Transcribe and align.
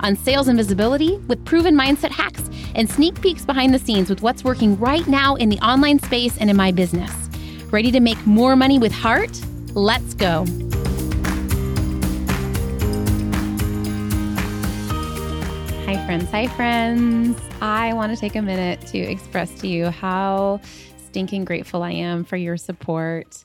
on 0.00 0.16
sales 0.16 0.48
and 0.48 0.56
visibility 0.56 1.16
with 1.28 1.44
proven 1.44 1.76
mindset 1.76 2.10
hacks 2.10 2.48
and 2.74 2.88
sneak 2.88 3.20
peeks 3.20 3.44
behind 3.44 3.74
the 3.74 3.78
scenes 3.78 4.08
with 4.08 4.22
what's 4.22 4.44
working 4.44 4.78
right 4.78 5.06
now 5.06 5.34
in 5.34 5.48
the 5.48 5.58
online 5.58 5.98
space 5.98 6.36
and 6.38 6.50
in 6.50 6.56
my 6.56 6.70
business. 6.70 7.12
Ready 7.70 7.90
to 7.90 8.00
make 8.00 8.24
more 8.26 8.56
money 8.56 8.78
with 8.78 8.92
heart? 8.92 9.40
Let's 9.74 10.14
go. 10.14 10.46
Hi, 15.84 16.04
friends. 16.06 16.30
Hi, 16.30 16.46
friends. 16.48 17.40
I 17.60 17.92
want 17.94 18.14
to 18.14 18.20
take 18.20 18.36
a 18.36 18.42
minute 18.42 18.80
to 18.88 18.98
express 18.98 19.52
to 19.60 19.68
you 19.68 19.90
how 19.90 20.60
stinking 21.06 21.44
grateful 21.44 21.82
I 21.82 21.92
am 21.92 22.24
for 22.24 22.36
your 22.36 22.56
support 22.56 23.42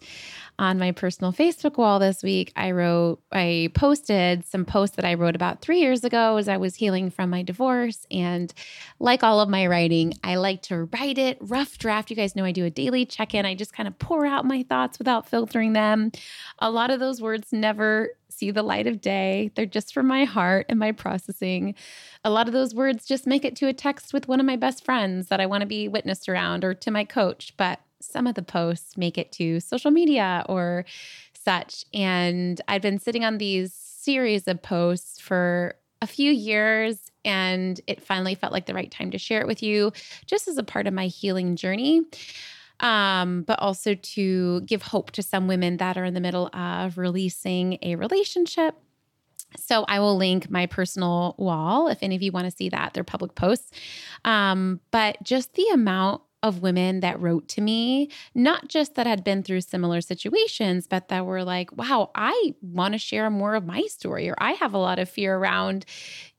on 0.59 0.77
my 0.77 0.91
personal 0.91 1.33
Facebook 1.33 1.77
wall 1.77 1.99
this 1.99 2.21
week, 2.23 2.53
I 2.55 2.71
wrote, 2.71 3.21
I 3.31 3.71
posted 3.73 4.45
some 4.45 4.65
posts 4.65 4.95
that 4.95 5.05
I 5.05 5.15
wrote 5.15 5.35
about 5.35 5.61
three 5.61 5.79
years 5.79 6.03
ago 6.03 6.37
as 6.37 6.47
I 6.47 6.57
was 6.57 6.75
healing 6.75 7.09
from 7.09 7.29
my 7.29 7.41
divorce. 7.41 8.05
And 8.11 8.53
like 8.99 9.23
all 9.23 9.39
of 9.39 9.49
my 9.49 9.67
writing, 9.67 10.13
I 10.23 10.35
like 10.35 10.61
to 10.63 10.85
write 10.85 11.17
it 11.17 11.37
rough 11.41 11.77
draft. 11.77 12.09
You 12.09 12.15
guys 12.15 12.35
know 12.35 12.45
I 12.45 12.51
do 12.51 12.65
a 12.65 12.69
daily 12.69 13.05
check 13.05 13.33
in. 13.33 13.45
I 13.45 13.55
just 13.55 13.73
kind 13.73 13.87
of 13.87 13.97
pour 13.99 14.25
out 14.25 14.45
my 14.45 14.63
thoughts 14.63 14.99
without 14.99 15.27
filtering 15.27 15.73
them. 15.73 16.11
A 16.59 16.69
lot 16.69 16.91
of 16.91 16.99
those 16.99 17.21
words 17.21 17.51
never 17.51 18.11
see 18.29 18.51
the 18.51 18.63
light 18.63 18.87
of 18.87 19.01
day. 19.01 19.51
They're 19.55 19.65
just 19.65 19.93
for 19.93 20.03
my 20.03 20.25
heart 20.25 20.65
and 20.69 20.79
my 20.79 20.91
processing. 20.91 21.75
A 22.23 22.29
lot 22.29 22.47
of 22.47 22.53
those 22.53 22.73
words 22.73 23.05
just 23.05 23.27
make 23.27 23.45
it 23.45 23.55
to 23.57 23.67
a 23.67 23.73
text 23.73 24.13
with 24.13 24.27
one 24.27 24.39
of 24.39 24.45
my 24.45 24.55
best 24.55 24.83
friends 24.83 25.27
that 25.27 25.39
I 25.39 25.45
want 25.45 25.61
to 25.61 25.67
be 25.67 25.87
witnessed 25.87 26.27
around 26.27 26.63
or 26.63 26.73
to 26.73 26.91
my 26.91 27.05
coach. 27.05 27.53
But 27.57 27.79
some 28.03 28.27
of 28.27 28.35
the 28.35 28.41
posts 28.41 28.97
make 28.97 29.17
it 29.17 29.31
to 29.33 29.59
social 29.59 29.91
media 29.91 30.45
or 30.49 30.85
such. 31.33 31.85
And 31.93 32.59
I'd 32.67 32.81
been 32.81 32.99
sitting 32.99 33.23
on 33.23 33.37
these 33.37 33.73
series 33.73 34.47
of 34.47 34.61
posts 34.61 35.19
for 35.19 35.75
a 36.01 36.07
few 36.07 36.31
years 36.31 36.99
and 37.25 37.79
it 37.87 38.03
finally 38.03 38.35
felt 38.35 38.51
like 38.51 38.65
the 38.65 38.73
right 38.73 38.91
time 38.91 39.11
to 39.11 39.17
share 39.17 39.39
it 39.39 39.47
with 39.47 39.63
you 39.63 39.93
just 40.25 40.49
as 40.49 40.57
a 40.57 40.63
part 40.63 40.85
of 40.85 40.93
my 40.93 41.07
healing 41.07 41.55
journey 41.55 42.01
um, 42.81 43.43
but 43.43 43.57
also 43.59 43.95
to 43.95 44.59
give 44.61 44.81
hope 44.81 45.11
to 45.11 45.23
some 45.23 45.47
women 45.47 45.77
that 45.77 45.97
are 45.97 46.03
in 46.03 46.13
the 46.13 46.19
middle 46.19 46.47
of 46.53 46.97
releasing 46.97 47.77
a 47.81 47.95
relationship 47.95 48.75
so 49.57 49.85
I 49.87 49.99
will 49.99 50.17
link 50.17 50.49
my 50.49 50.65
personal 50.65 51.35
wall 51.37 51.87
if 51.87 51.99
any 52.01 52.15
of 52.15 52.21
you 52.21 52.31
want 52.31 52.45
to 52.45 52.51
see 52.51 52.69
that. 52.69 52.93
They're 52.93 53.03
public 53.03 53.35
posts. 53.35 53.71
Um, 54.25 54.79
but 54.91 55.21
just 55.23 55.53
the 55.53 55.67
amount 55.73 56.21
of 56.43 56.61
women 56.61 56.99
that 56.99 57.19
wrote 57.19 57.47
to 57.47 57.61
me, 57.61 58.09
not 58.35 58.67
just 58.67 58.95
that 58.95 59.07
had 59.07 59.23
been 59.23 59.41
through 59.43 59.61
similar 59.61 60.01
situations, 60.01 60.85
but 60.87 61.07
that 61.07 61.25
were 61.25 61.43
like, 61.43 61.75
wow, 61.75 62.11
I 62.13 62.53
want 62.61 62.93
to 62.93 62.99
share 62.99 63.29
more 63.31 63.55
of 63.55 63.65
my 63.65 63.81
story, 63.83 64.29
or 64.29 64.35
I 64.37 64.51
have 64.53 64.73
a 64.73 64.77
lot 64.77 64.99
of 64.99 65.09
fear 65.09 65.35
around, 65.37 65.85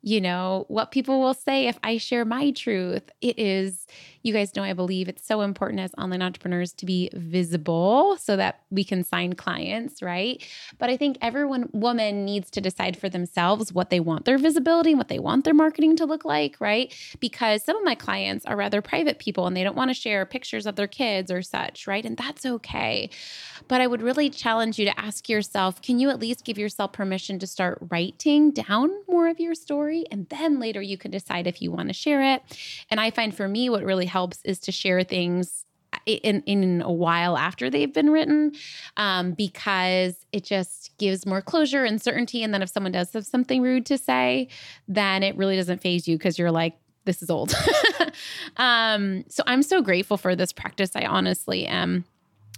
you 0.02 0.20
know, 0.20 0.66
what 0.69 0.91
people 0.92 1.20
will 1.20 1.34
say 1.34 1.66
if 1.66 1.78
I 1.82 1.98
share 1.98 2.25
my 2.25 2.50
truth. 2.53 3.10
It 3.22 3.38
is, 3.38 3.87
you 4.24 4.32
guys 4.32 4.56
know, 4.56 4.62
I 4.62 4.72
believe 4.72 5.06
it's 5.06 5.24
so 5.24 5.42
important 5.42 5.80
as 5.80 5.92
online 5.98 6.22
entrepreneurs 6.22 6.72
to 6.74 6.86
be 6.86 7.10
visible 7.12 8.16
so 8.18 8.36
that 8.36 8.60
we 8.70 8.82
can 8.82 9.04
sign 9.04 9.34
clients, 9.34 10.00
right? 10.00 10.42
But 10.78 10.88
I 10.88 10.96
think 10.96 11.18
everyone, 11.20 11.68
woman 11.72 12.24
needs 12.24 12.50
to 12.52 12.62
decide 12.62 12.96
for 12.96 13.10
themselves 13.10 13.74
what 13.74 13.90
they 13.90 14.00
want 14.00 14.24
their 14.24 14.38
visibility, 14.38 14.94
what 14.94 15.08
they 15.08 15.18
want 15.18 15.44
their 15.44 15.52
marketing 15.52 15.96
to 15.96 16.06
look 16.06 16.24
like, 16.24 16.56
right? 16.58 16.92
Because 17.20 17.62
some 17.62 17.76
of 17.76 17.84
my 17.84 17.94
clients 17.94 18.46
are 18.46 18.56
rather 18.56 18.80
private 18.80 19.18
people 19.18 19.46
and 19.46 19.54
they 19.54 19.62
don't 19.62 19.76
want 19.76 19.90
to 19.90 19.94
share 19.94 20.24
pictures 20.24 20.64
of 20.64 20.76
their 20.76 20.88
kids 20.88 21.30
or 21.30 21.42
such, 21.42 21.86
right? 21.86 22.06
And 22.06 22.16
that's 22.16 22.46
okay. 22.46 23.10
But 23.68 23.82
I 23.82 23.86
would 23.86 24.00
really 24.00 24.30
challenge 24.30 24.78
you 24.78 24.86
to 24.86 24.98
ask 24.98 25.28
yourself 25.28 25.82
can 25.82 25.98
you 25.98 26.08
at 26.08 26.18
least 26.18 26.46
give 26.46 26.56
yourself 26.56 26.94
permission 26.94 27.38
to 27.41 27.46
start 27.46 27.78
writing 27.91 28.52
down 28.52 28.91
more 29.06 29.28
of 29.28 29.38
your 29.38 29.54
story? 29.54 30.06
And 30.10 30.26
then 30.30 30.58
later 30.58 30.80
you 30.80 30.96
can 30.96 31.10
decide 31.10 31.46
if 31.46 31.60
you 31.60 31.70
want 31.70 31.88
to 31.88 31.94
share 31.94 32.22
it. 32.22 32.42
And 32.88 32.98
I 32.98 33.10
find 33.10 33.36
for 33.36 33.46
me, 33.46 33.68
what 33.68 33.84
really 33.84 34.06
helps 34.14 34.38
is 34.44 34.60
to 34.60 34.70
share 34.72 35.02
things 35.02 35.64
in 36.06 36.42
in 36.47 36.82
a 36.82 36.92
while 36.92 37.36
after 37.36 37.69
they've 37.69 37.92
been 37.92 38.10
written 38.10 38.52
um, 38.97 39.32
because 39.32 40.14
it 40.32 40.44
just 40.44 40.97
gives 40.98 41.26
more 41.26 41.42
closure 41.42 41.84
and 41.84 42.00
certainty. 42.00 42.42
And 42.44 42.54
then 42.54 42.62
if 42.62 42.69
someone 42.69 42.92
does 42.92 43.12
have 43.12 43.26
something 43.26 43.60
rude 43.60 43.86
to 43.86 43.98
say 43.98 44.48
then 44.86 45.22
it 45.22 45.36
really 45.36 45.56
doesn't 45.56 45.80
faze 45.80 46.06
you 46.06 46.16
because 46.16 46.38
you're 46.38 46.53
like 46.53 46.76
this 47.04 47.22
is 47.22 47.30
old. 47.30 47.54
Um, 48.56 49.24
so 49.28 49.42
i'm 49.48 49.62
so 49.62 49.82
grateful 49.82 50.16
for 50.16 50.36
this 50.36 50.53
practice. 50.53 50.92
I 50.94 51.04
honestly 51.06 51.66
am 51.66 52.04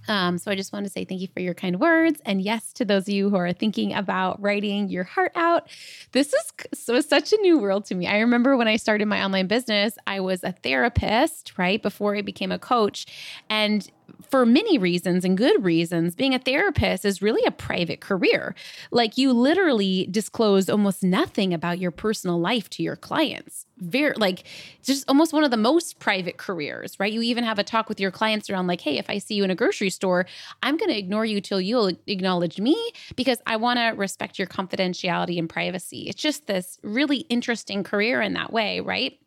um, 0.09 0.39
so 0.39 0.51
I 0.51 0.55
just 0.55 0.73
want 0.73 0.85
to 0.87 0.91
say 0.91 1.05
thank 1.05 1.21
you 1.21 1.29
for 1.29 1.41
your 1.41 1.55
kind 1.55 1.81
words. 1.81 2.21
And 2.25 2.41
yes, 2.41 2.73
to 2.75 2.85
those 2.85 3.03
of 3.03 3.09
you 3.09 3.31
who 3.31 3.37
are 3.37 3.53
thinking 3.53 3.93
about 3.93 4.41
writing 4.41 4.89
your 4.89 5.05
heart 5.05 5.33
out, 5.35 5.69
this 6.13 6.33
is 6.33 6.53
so 6.75 7.01
such 7.01 7.33
a 7.33 7.37
new 7.39 7.59
world 7.59 7.85
to 7.87 7.95
me. 7.95 8.07
I 8.07 8.19
remember 8.19 8.57
when 8.57 8.69
I 8.69 8.77
started 8.77 9.07
my 9.07 9.25
online 9.25 9.47
business, 9.47 9.97
I 10.07 10.21
was 10.21 10.45
a 10.45 10.53
therapist, 10.53 11.59
right? 11.59 11.83
Before 11.83 12.17
I 12.17 12.23
became 12.23 12.53
a 12.53 12.59
coach. 12.59 13.07
And 13.49 13.89
for 14.31 14.45
many 14.45 14.79
reasons 14.79 15.25
and 15.25 15.37
good 15.37 15.65
reasons, 15.65 16.15
being 16.15 16.35
a 16.35 16.39
therapist 16.39 17.05
is 17.05 17.23
really 17.23 17.45
a 17.47 17.51
private 17.51 18.01
career. 18.01 18.55
Like 18.91 19.17
you 19.17 19.33
literally 19.33 20.09
disclose 20.11 20.69
almost 20.69 21.03
nothing 21.03 21.55
about 21.55 21.79
your 21.79 21.91
personal 21.91 22.41
life 22.41 22.69
to 22.71 22.83
your 22.83 22.97
clients. 22.97 23.67
Very 23.79 24.15
like 24.17 24.45
just 24.83 25.09
almost 25.09 25.33
one 25.33 25.45
of 25.45 25.51
the 25.51 25.57
most 25.57 25.99
private 25.99 26.39
careers, 26.39 26.99
right? 26.99 27.13
You 27.13 27.23
even 27.23 27.45
have 27.45 27.59
a 27.59 27.65
talk 27.65 27.89
with 27.89 28.01
your 28.01 28.11
clients 28.11 28.49
around 28.49 28.67
like, 28.67 28.81
"Hey, 28.81 28.99
if 28.99 29.11
I 29.11 29.19
see 29.19 29.35
you 29.35 29.45
in 29.45 29.51
a 29.51 29.55
grocery 29.55 29.91
store, 29.91 30.27
I'm 30.63 30.77
going 30.77 30.91
to 30.91 30.99
ignore 30.99 31.27
you 31.27 31.41
till 31.41 31.61
you'll 31.61 31.93
acknowledge 32.07 32.59
me 32.59 32.77
because 33.17 33.39
I 33.47 33.57
want 33.57 33.79
to 33.79 33.89
respect 33.97 34.39
your 34.39 34.49
confidentiality 34.49 35.39
and 35.39 35.49
privacy." 35.49 36.09
It's 36.09 36.21
just 36.21 36.47
this 36.47 36.79
really 36.83 37.19
interesting 37.29 37.85
career 37.85 38.23
in 38.23 38.33
that 38.33 38.53
way, 38.53 38.81
right? 38.81 39.19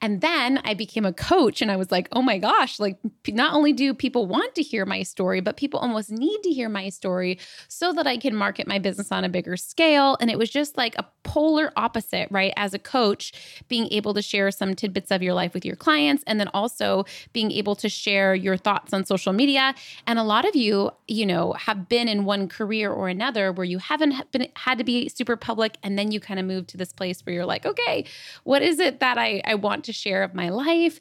And 0.00 0.20
then 0.20 0.60
I 0.64 0.74
became 0.74 1.04
a 1.04 1.12
coach 1.12 1.62
and 1.62 1.70
I 1.70 1.76
was 1.76 1.90
like, 1.90 2.08
oh 2.12 2.22
my 2.22 2.38
gosh, 2.38 2.78
like 2.78 2.98
not 3.28 3.54
only 3.54 3.72
do 3.72 3.94
people 3.94 4.26
want 4.26 4.54
to 4.54 4.62
hear 4.62 4.86
my 4.86 5.02
story, 5.02 5.40
but 5.40 5.56
people 5.56 5.80
almost 5.80 6.10
need 6.10 6.42
to 6.42 6.50
hear 6.50 6.68
my 6.68 6.88
story 6.88 7.38
so 7.68 7.92
that 7.92 8.06
I 8.06 8.16
can 8.16 8.34
market 8.34 8.66
my 8.66 8.78
business 8.78 9.12
on 9.12 9.24
a 9.24 9.28
bigger 9.28 9.56
scale. 9.56 10.16
And 10.20 10.30
it 10.30 10.38
was 10.38 10.50
just 10.50 10.76
like 10.76 10.94
a 10.98 11.06
polar 11.26 11.72
opposite, 11.76 12.28
right? 12.30 12.52
As 12.56 12.72
a 12.72 12.78
coach, 12.78 13.32
being 13.68 13.88
able 13.92 14.14
to 14.14 14.22
share 14.22 14.50
some 14.50 14.74
tidbits 14.74 15.10
of 15.10 15.22
your 15.22 15.34
life 15.34 15.52
with 15.52 15.64
your 15.64 15.76
clients 15.76 16.22
and 16.26 16.40
then 16.40 16.48
also 16.54 17.04
being 17.32 17.50
able 17.50 17.74
to 17.76 17.88
share 17.88 18.34
your 18.34 18.56
thoughts 18.56 18.92
on 18.92 19.04
social 19.04 19.32
media. 19.32 19.74
And 20.06 20.18
a 20.18 20.22
lot 20.22 20.46
of 20.46 20.56
you, 20.56 20.90
you 21.08 21.26
know, 21.26 21.52
have 21.54 21.88
been 21.88 22.08
in 22.08 22.24
one 22.24 22.48
career 22.48 22.90
or 22.90 23.08
another 23.08 23.52
where 23.52 23.64
you 23.64 23.78
haven't 23.78 24.30
been 24.32 24.48
had 24.54 24.78
to 24.78 24.84
be 24.84 25.08
super 25.08 25.36
public 25.36 25.76
and 25.82 25.98
then 25.98 26.12
you 26.12 26.20
kind 26.20 26.40
of 26.40 26.46
move 26.46 26.66
to 26.68 26.76
this 26.76 26.92
place 26.92 27.20
where 27.26 27.34
you're 27.34 27.46
like, 27.46 27.66
okay, 27.66 28.04
what 28.44 28.62
is 28.62 28.78
it 28.78 29.00
that 29.00 29.18
I 29.18 29.42
I 29.44 29.54
want 29.54 29.84
to 29.84 29.92
share 29.92 30.22
of 30.22 30.34
my 30.34 30.48
life. 30.48 31.00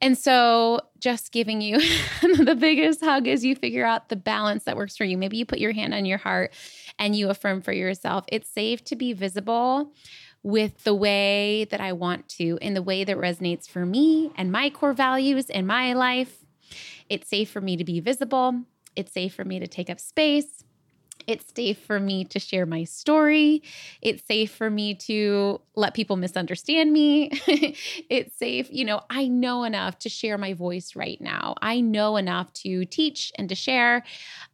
And 0.00 0.16
so, 0.16 0.80
just 1.00 1.32
giving 1.32 1.60
you 1.60 1.78
the 2.22 2.56
biggest 2.58 3.00
hug 3.00 3.26
as 3.26 3.44
you 3.44 3.56
figure 3.56 3.84
out 3.84 4.08
the 4.08 4.16
balance 4.16 4.64
that 4.64 4.76
works 4.76 4.96
for 4.96 5.04
you. 5.04 5.18
Maybe 5.18 5.36
you 5.36 5.46
put 5.46 5.58
your 5.58 5.72
hand 5.72 5.94
on 5.94 6.04
your 6.04 6.18
heart 6.18 6.52
and 6.98 7.16
you 7.16 7.30
affirm 7.30 7.62
for 7.62 7.72
yourself 7.72 8.24
it's 8.28 8.48
safe 8.48 8.84
to 8.84 8.96
be 8.96 9.12
visible 9.12 9.92
with 10.42 10.84
the 10.84 10.94
way 10.94 11.64
that 11.70 11.80
I 11.80 11.92
want 11.92 12.28
to, 12.30 12.58
in 12.62 12.74
the 12.74 12.82
way 12.82 13.04
that 13.04 13.16
resonates 13.16 13.68
for 13.68 13.84
me 13.84 14.30
and 14.36 14.52
my 14.52 14.70
core 14.70 14.92
values 14.92 15.50
in 15.50 15.66
my 15.66 15.92
life. 15.94 16.44
It's 17.08 17.28
safe 17.28 17.50
for 17.50 17.60
me 17.60 17.76
to 17.76 17.84
be 17.84 18.00
visible. 18.00 18.62
It's 18.94 19.12
safe 19.12 19.34
for 19.34 19.44
me 19.44 19.58
to 19.58 19.66
take 19.66 19.90
up 19.90 20.00
space. 20.00 20.64
It's 21.28 21.44
safe 21.54 21.78
for 21.78 22.00
me 22.00 22.24
to 22.24 22.38
share 22.38 22.64
my 22.64 22.84
story. 22.84 23.62
It's 24.00 24.26
safe 24.26 24.50
for 24.50 24.70
me 24.70 24.94
to 24.94 25.60
let 25.74 25.92
people 25.92 26.16
misunderstand 26.16 26.90
me. 26.90 27.30
it's 28.08 28.34
safe, 28.36 28.68
you 28.72 28.86
know, 28.86 29.02
I 29.10 29.28
know 29.28 29.64
enough 29.64 29.98
to 30.00 30.08
share 30.08 30.38
my 30.38 30.54
voice 30.54 30.96
right 30.96 31.20
now. 31.20 31.54
I 31.60 31.80
know 31.80 32.16
enough 32.16 32.52
to 32.64 32.86
teach 32.86 33.30
and 33.36 33.48
to 33.50 33.54
share. 33.54 34.04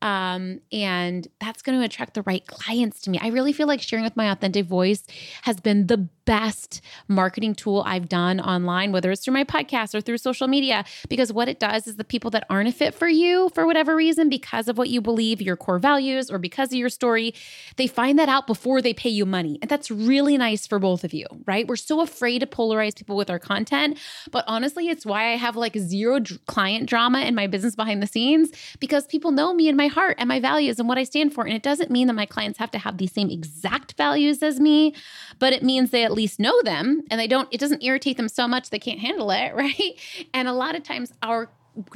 Um, 0.02 0.60
and 0.72 1.28
that's 1.40 1.62
going 1.62 1.78
to 1.78 1.84
attract 1.84 2.14
the 2.14 2.22
right 2.22 2.44
clients 2.46 3.00
to 3.02 3.10
me. 3.10 3.20
I 3.22 3.28
really 3.28 3.52
feel 3.52 3.68
like 3.68 3.80
sharing 3.80 4.04
with 4.04 4.16
my 4.16 4.30
authentic 4.30 4.66
voice 4.66 5.04
has 5.42 5.60
been 5.60 5.86
the 5.86 6.08
best 6.24 6.80
marketing 7.06 7.54
tool 7.54 7.82
I've 7.86 8.08
done 8.08 8.40
online, 8.40 8.92
whether 8.92 9.10
it's 9.10 9.24
through 9.24 9.34
my 9.34 9.44
podcast 9.44 9.94
or 9.94 10.00
through 10.00 10.18
social 10.18 10.48
media, 10.48 10.84
because 11.08 11.32
what 11.32 11.48
it 11.48 11.60
does 11.60 11.86
is 11.86 11.96
the 11.96 12.04
people 12.04 12.30
that 12.30 12.46
aren't 12.48 12.68
a 12.68 12.72
fit 12.72 12.94
for 12.94 13.08
you 13.08 13.50
for 13.54 13.66
whatever 13.66 13.94
reason, 13.94 14.28
because 14.28 14.68
of 14.68 14.78
what 14.78 14.88
you 14.88 15.00
believe, 15.00 15.40
your 15.40 15.56
core 15.56 15.78
values, 15.78 16.30
or 16.30 16.38
because 16.38 16.63
of 16.68 16.78
your 16.78 16.88
story, 16.88 17.34
they 17.76 17.86
find 17.86 18.18
that 18.18 18.28
out 18.28 18.46
before 18.46 18.82
they 18.82 18.94
pay 18.94 19.08
you 19.08 19.26
money. 19.26 19.58
And 19.60 19.70
that's 19.70 19.90
really 19.90 20.36
nice 20.36 20.66
for 20.66 20.78
both 20.78 21.04
of 21.04 21.12
you, 21.12 21.26
right? 21.46 21.66
We're 21.66 21.76
so 21.76 22.00
afraid 22.00 22.40
to 22.40 22.46
polarize 22.46 22.96
people 22.96 23.16
with 23.16 23.30
our 23.30 23.38
content. 23.38 23.98
But 24.30 24.44
honestly, 24.46 24.88
it's 24.88 25.06
why 25.06 25.32
I 25.32 25.36
have 25.36 25.56
like 25.56 25.76
zero 25.76 26.20
client 26.46 26.88
drama 26.88 27.20
in 27.20 27.34
my 27.34 27.46
business 27.46 27.74
behind 27.74 28.02
the 28.02 28.06
scenes 28.06 28.50
because 28.78 29.06
people 29.06 29.30
know 29.30 29.54
me 29.54 29.68
and 29.68 29.76
my 29.76 29.88
heart 29.88 30.16
and 30.18 30.28
my 30.28 30.40
values 30.40 30.78
and 30.78 30.88
what 30.88 30.98
I 30.98 31.04
stand 31.04 31.34
for. 31.34 31.44
And 31.44 31.54
it 31.54 31.62
doesn't 31.62 31.90
mean 31.90 32.06
that 32.06 32.14
my 32.14 32.26
clients 32.26 32.58
have 32.58 32.70
to 32.72 32.78
have 32.78 32.98
the 32.98 33.06
same 33.06 33.30
exact 33.30 33.96
values 33.96 34.42
as 34.42 34.60
me, 34.60 34.94
but 35.38 35.52
it 35.52 35.62
means 35.62 35.90
they 35.90 36.04
at 36.04 36.12
least 36.12 36.38
know 36.38 36.62
them 36.62 37.02
and 37.10 37.20
they 37.20 37.26
don't, 37.26 37.48
it 37.50 37.60
doesn't 37.60 37.82
irritate 37.82 38.16
them 38.16 38.28
so 38.28 38.46
much 38.48 38.70
they 38.70 38.78
can't 38.78 39.00
handle 39.00 39.30
it, 39.30 39.54
right? 39.54 39.98
And 40.32 40.48
a 40.48 40.52
lot 40.52 40.74
of 40.74 40.82
times 40.82 41.12
our 41.22 41.50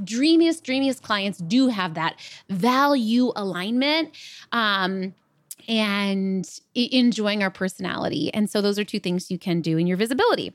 dreamiest, 0.04 0.64
dreamiest 0.64 1.02
clients 1.02 1.38
do 1.38 1.68
have 1.68 1.94
that 1.94 2.18
value 2.48 3.32
alignment. 3.36 4.10
Um, 4.52 5.14
and 5.68 6.48
enjoying 6.74 7.42
our 7.42 7.50
personality. 7.50 8.32
And 8.32 8.48
so 8.48 8.62
those 8.62 8.78
are 8.78 8.84
two 8.84 8.98
things 8.98 9.30
you 9.30 9.38
can 9.38 9.60
do 9.60 9.76
in 9.76 9.86
your 9.86 9.98
visibility. 9.98 10.54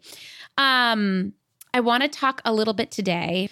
Um, 0.58 1.34
I 1.74 1.81
want 1.81 2.02
to 2.02 2.10
talk 2.10 2.42
a 2.46 2.54
little 2.54 2.74
bit 2.74 2.90
today 2.90 3.50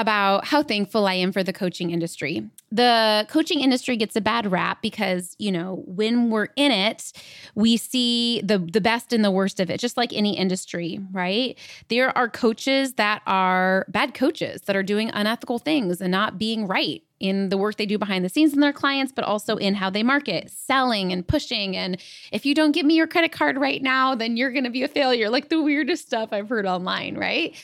about 0.00 0.46
how 0.46 0.62
thankful 0.62 1.06
I 1.06 1.14
am 1.14 1.32
for 1.32 1.42
the 1.42 1.52
coaching 1.52 1.90
industry. 1.90 2.48
The 2.72 3.26
coaching 3.28 3.60
industry 3.60 3.96
gets 3.96 4.16
a 4.16 4.20
bad 4.20 4.50
rap 4.50 4.80
because, 4.80 5.34
you 5.38 5.52
know, 5.52 5.82
when 5.86 6.30
we're 6.30 6.48
in 6.56 6.72
it, 6.72 7.12
we 7.54 7.76
see 7.76 8.40
the 8.42 8.58
the 8.58 8.80
best 8.80 9.12
and 9.12 9.24
the 9.24 9.30
worst 9.30 9.60
of 9.60 9.70
it, 9.70 9.80
just 9.80 9.96
like 9.96 10.12
any 10.12 10.36
industry, 10.36 11.00
right? 11.12 11.58
There 11.88 12.16
are 12.16 12.28
coaches 12.28 12.94
that 12.94 13.22
are 13.26 13.86
bad 13.88 14.14
coaches 14.14 14.62
that 14.62 14.76
are 14.76 14.82
doing 14.82 15.10
unethical 15.12 15.58
things 15.58 16.00
and 16.00 16.10
not 16.10 16.38
being 16.38 16.66
right 16.66 17.02
in 17.20 17.50
the 17.50 17.58
work 17.58 17.76
they 17.76 17.86
do 17.86 17.98
behind 17.98 18.24
the 18.24 18.28
scenes 18.30 18.54
in 18.54 18.60
their 18.60 18.72
clients, 18.72 19.12
but 19.12 19.24
also 19.24 19.56
in 19.56 19.74
how 19.74 19.90
they 19.90 20.02
market, 20.02 20.50
selling 20.50 21.12
and 21.12 21.26
pushing. 21.28 21.76
And 21.76 22.00
if 22.32 22.46
you 22.46 22.54
don't 22.54 22.72
give 22.72 22.86
me 22.86 22.94
your 22.94 23.06
credit 23.06 23.30
card 23.30 23.58
right 23.58 23.82
now, 23.82 24.14
then 24.14 24.38
you're 24.38 24.50
going 24.50 24.64
to 24.64 24.70
be 24.70 24.82
a 24.82 24.88
failure. 24.88 25.28
Like 25.28 25.50
the 25.50 25.62
weirdest 25.62 26.06
stuff 26.06 26.30
I've 26.32 26.48
heard 26.48 26.66
online, 26.66 27.16
right? 27.16 27.54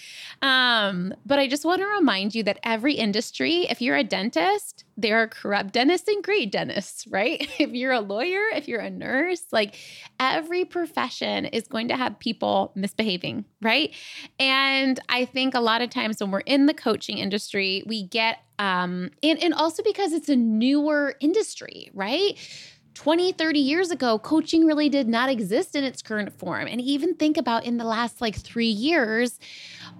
Um, 0.42 1.14
but 1.24 1.38
I 1.38 1.48
just 1.48 1.64
want 1.64 1.80
to 1.80 1.86
remind 1.86 2.34
you 2.34 2.42
that 2.44 2.58
every 2.62 2.94
industry, 2.94 3.66
if 3.70 3.80
you're 3.80 3.96
a 3.96 4.04
dentist, 4.04 4.84
there 4.96 5.18
are 5.22 5.26
corrupt 5.26 5.72
dentists 5.72 6.08
and 6.08 6.22
great 6.22 6.52
dentists, 6.52 7.06
right? 7.08 7.48
If 7.58 7.70
you're 7.70 7.92
a 7.92 8.00
lawyer, 8.00 8.42
if 8.54 8.68
you're 8.68 8.80
a 8.80 8.90
nurse, 8.90 9.44
like 9.50 9.76
every 10.20 10.64
profession 10.64 11.46
is 11.46 11.66
going 11.66 11.88
to 11.88 11.96
have 11.96 12.18
people 12.18 12.72
misbehaving, 12.74 13.44
right? 13.62 13.94
And 14.38 15.00
I 15.08 15.24
think 15.24 15.54
a 15.54 15.60
lot 15.60 15.82
of 15.82 15.90
times 15.90 16.20
when 16.20 16.30
we're 16.30 16.40
in 16.40 16.66
the 16.66 16.74
coaching 16.74 17.18
industry, 17.18 17.82
we 17.86 18.04
get 18.06 18.38
um 18.58 19.10
and, 19.22 19.42
and 19.42 19.52
also 19.52 19.82
because 19.82 20.12
it's 20.12 20.28
a 20.28 20.36
newer 20.36 21.14
industry, 21.20 21.90
right? 21.92 22.38
20, 22.96 23.32
30 23.32 23.58
years 23.58 23.90
ago, 23.90 24.18
coaching 24.18 24.64
really 24.64 24.88
did 24.88 25.06
not 25.06 25.28
exist 25.28 25.76
in 25.76 25.84
its 25.84 26.00
current 26.00 26.32
form. 26.32 26.66
And 26.66 26.80
even 26.80 27.14
think 27.14 27.36
about 27.36 27.64
in 27.64 27.76
the 27.76 27.84
last 27.84 28.22
like 28.22 28.34
three 28.34 28.70
years, 28.70 29.38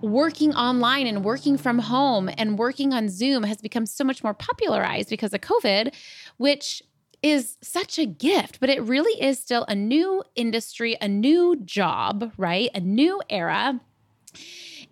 working 0.00 0.54
online 0.54 1.06
and 1.06 1.22
working 1.22 1.58
from 1.58 1.78
home 1.78 2.30
and 2.38 2.58
working 2.58 2.94
on 2.94 3.10
Zoom 3.10 3.42
has 3.42 3.58
become 3.58 3.84
so 3.84 4.02
much 4.02 4.24
more 4.24 4.32
popularized 4.32 5.10
because 5.10 5.34
of 5.34 5.42
COVID, 5.42 5.94
which 6.38 6.82
is 7.22 7.58
such 7.60 7.98
a 7.98 8.06
gift, 8.06 8.60
but 8.60 8.70
it 8.70 8.82
really 8.82 9.22
is 9.22 9.38
still 9.38 9.66
a 9.68 9.74
new 9.74 10.24
industry, 10.34 10.96
a 10.98 11.06
new 11.06 11.54
job, 11.56 12.32
right? 12.38 12.70
A 12.74 12.80
new 12.80 13.20
era. 13.28 13.78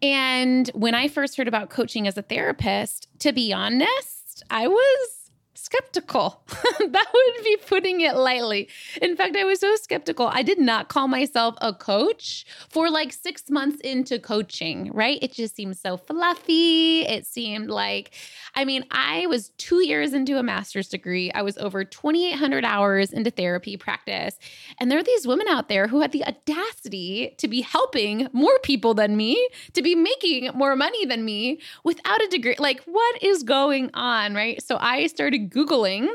And 0.02 0.68
when 0.74 0.94
I 0.94 1.08
first 1.08 1.38
heard 1.38 1.48
about 1.48 1.70
coaching 1.70 2.06
as 2.06 2.18
a 2.18 2.22
therapist, 2.22 3.08
to 3.20 3.32
be 3.32 3.50
honest, 3.50 4.44
I 4.50 4.68
was 4.68 5.23
skeptical. 5.64 6.43
that 6.49 7.06
would 7.14 7.44
be 7.44 7.56
putting 7.66 8.02
it 8.02 8.16
lightly. 8.16 8.69
In 9.00 9.16
fact, 9.16 9.34
I 9.37 9.44
was 9.44 9.61
so 9.61 9.75
skeptical. 9.76 10.28
I 10.31 10.43
did 10.43 10.58
not 10.58 10.88
call 10.88 11.08
myself 11.08 11.55
a 11.61 11.72
coach 11.72 12.44
for 12.69 12.90
like 12.90 13.12
six 13.12 13.49
months 13.49 13.81
into 13.81 14.19
coaching, 14.19 14.90
right? 14.93 15.19
It 15.22 15.32
just 15.32 15.56
seemed 15.56 15.76
so 15.76 15.96
fluffy. 15.96 17.02
It 17.02 17.26
seemed 17.26 17.70
like, 17.70 18.14
I 18.55 18.64
mean, 18.64 18.84
I 18.90 19.26
was 19.26 19.50
two 19.56 19.84
years 19.84 20.12
into 20.12 20.38
a 20.38 20.43
master's 20.43 20.88
degree. 20.88 21.32
I 21.32 21.43
was 21.43 21.56
over 21.58 21.82
2,800 21.84 22.64
hours 22.64 23.12
into 23.12 23.31
therapy 23.31 23.76
practice. 23.76 24.38
And 24.78 24.90
there 24.90 24.99
are 24.99 25.02
these 25.02 25.26
women 25.26 25.49
out 25.49 25.69
there 25.69 25.88
who 25.88 26.00
had 26.02 26.12
the 26.12 26.25
audacity 26.25 27.34
to 27.38 27.49
be 27.49 27.62
helping 27.62 28.28
more 28.32 28.58
people 28.62 28.93
than 28.93 29.17
me, 29.17 29.49
to 29.72 29.82
be 29.82 29.94
making 29.94 30.50
more 30.55 30.76
money 30.76 31.06
than 31.06 31.25
me 31.25 31.60
without 31.84 32.22
a 32.22 32.28
degree. 32.28 32.56
Like, 32.58 32.82
what 32.84 33.22
is 33.22 33.43
going 33.43 33.90
on, 33.94 34.34
right? 34.34 34.62
So 34.62 34.76
I 34.78 35.06
started 35.06 35.53
Googling, 35.54 36.08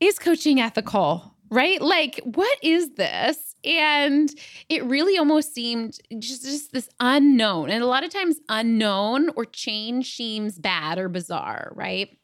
is 0.00 0.18
coaching 0.18 0.60
ethical? 0.60 1.34
Right? 1.50 1.80
Like, 1.80 2.20
what 2.24 2.58
is 2.62 2.94
this? 2.94 3.54
And 3.64 4.30
it 4.68 4.84
really 4.84 5.18
almost 5.18 5.54
seemed 5.54 5.98
just, 6.18 6.42
just 6.42 6.72
this 6.72 6.88
unknown. 7.00 7.70
And 7.70 7.82
a 7.82 7.86
lot 7.86 8.04
of 8.04 8.10
times, 8.10 8.40
unknown 8.48 9.30
or 9.36 9.44
change 9.44 10.14
seems 10.16 10.58
bad 10.58 10.98
or 10.98 11.08
bizarre, 11.08 11.72
right? 11.74 12.16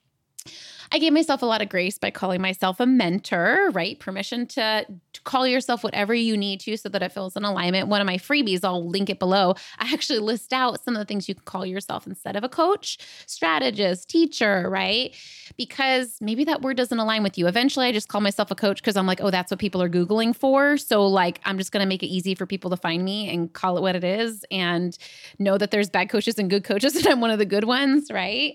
I 0.92 0.98
gave 0.98 1.12
myself 1.12 1.42
a 1.42 1.46
lot 1.46 1.62
of 1.62 1.69
grace 1.69 1.98
by 1.98 2.10
calling 2.10 2.40
myself 2.40 2.81
a 2.81 2.87
mentor, 2.87 3.70
right? 3.72 3.98
Permission 4.00 4.46
to, 4.48 4.87
to, 5.12 5.20
call 5.22 5.46
yourself 5.46 5.84
whatever 5.84 6.14
you 6.14 6.37
need 6.37 6.58
to 6.60 6.76
so 6.76 6.88
that 6.88 7.02
it 7.02 7.12
feels 7.12 7.37
in 7.37 7.44
alignment. 7.44 7.88
One 7.88 8.00
of 8.00 8.06
my 8.06 8.16
freebies, 8.16 8.64
I'll 8.64 8.88
link 8.88 9.10
it 9.10 9.19
below. 9.19 9.54
I 9.78 9.92
actually 9.92 10.19
list 10.19 10.52
out 10.52 10.82
some 10.82 10.96
of 10.96 10.98
the 10.98 11.04
things 11.04 11.28
you 11.28 11.34
can 11.34 11.44
call 11.44 11.64
yourself 11.64 12.06
instead 12.06 12.37
of 12.37 12.42
a 12.42 12.48
coach, 12.48 12.98
strategist, 13.26 14.08
teacher, 14.08 14.69
right? 14.69 15.14
Because 15.56 16.16
maybe 16.20 16.44
that 16.44 16.62
word 16.62 16.76
doesn't 16.76 16.98
align 16.98 17.22
with 17.22 17.38
you. 17.38 17.46
Eventually, 17.46 17.86
I 17.86 17.93
just 17.93 18.08
call 18.08 18.20
myself 18.20 18.50
a 18.50 18.54
coach 18.54 18.81
because 18.82 18.96
I'm 18.96 19.06
like, 19.06 19.20
oh, 19.20 19.31
that's 19.31 19.50
what 19.50 19.60
people 19.60 19.82
are 19.82 19.90
Googling 19.90 20.34
for. 20.34 20.76
So, 20.76 21.06
like, 21.06 21.40
I'm 21.44 21.58
just 21.58 21.70
going 21.70 21.82
to 21.82 21.88
make 21.88 22.02
it 22.02 22.06
easy 22.06 22.34
for 22.34 22.46
people 22.46 22.70
to 22.70 22.76
find 22.76 23.04
me 23.04 23.32
and 23.32 23.52
call 23.52 23.76
it 23.76 23.82
what 23.82 23.94
it 23.94 24.04
is 24.04 24.44
and 24.50 24.96
know 25.38 25.58
that 25.58 25.70
there's 25.70 25.90
bad 25.90 26.08
coaches 26.08 26.38
and 26.38 26.50
good 26.50 26.64
coaches 26.64 26.96
and 26.96 27.06
I'm 27.06 27.20
one 27.20 27.31
of 27.31 27.38
the 27.38 27.46
good 27.46 27.64
ones, 27.64 28.10
right? 28.10 28.54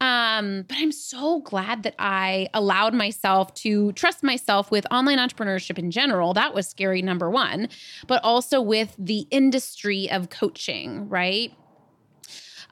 Um, 0.00 0.64
but 0.68 0.76
I'm 0.78 0.92
so 0.92 1.40
glad 1.40 1.82
that 1.84 1.94
I 1.98 2.48
allowed 2.52 2.94
myself 2.94 3.54
to 3.54 3.92
trust 3.92 4.22
myself 4.22 4.70
with 4.70 4.86
online 4.90 5.18
entrepreneurship 5.18 5.78
in 5.78 5.90
general. 5.90 6.34
That 6.34 6.54
was 6.54 6.68
scary, 6.68 7.02
number 7.02 7.30
one, 7.30 7.68
but 8.06 8.22
also 8.22 8.60
with 8.60 8.94
the 8.98 9.26
industry 9.30 10.10
of 10.10 10.30
coaching, 10.30 11.08
right? 11.08 11.52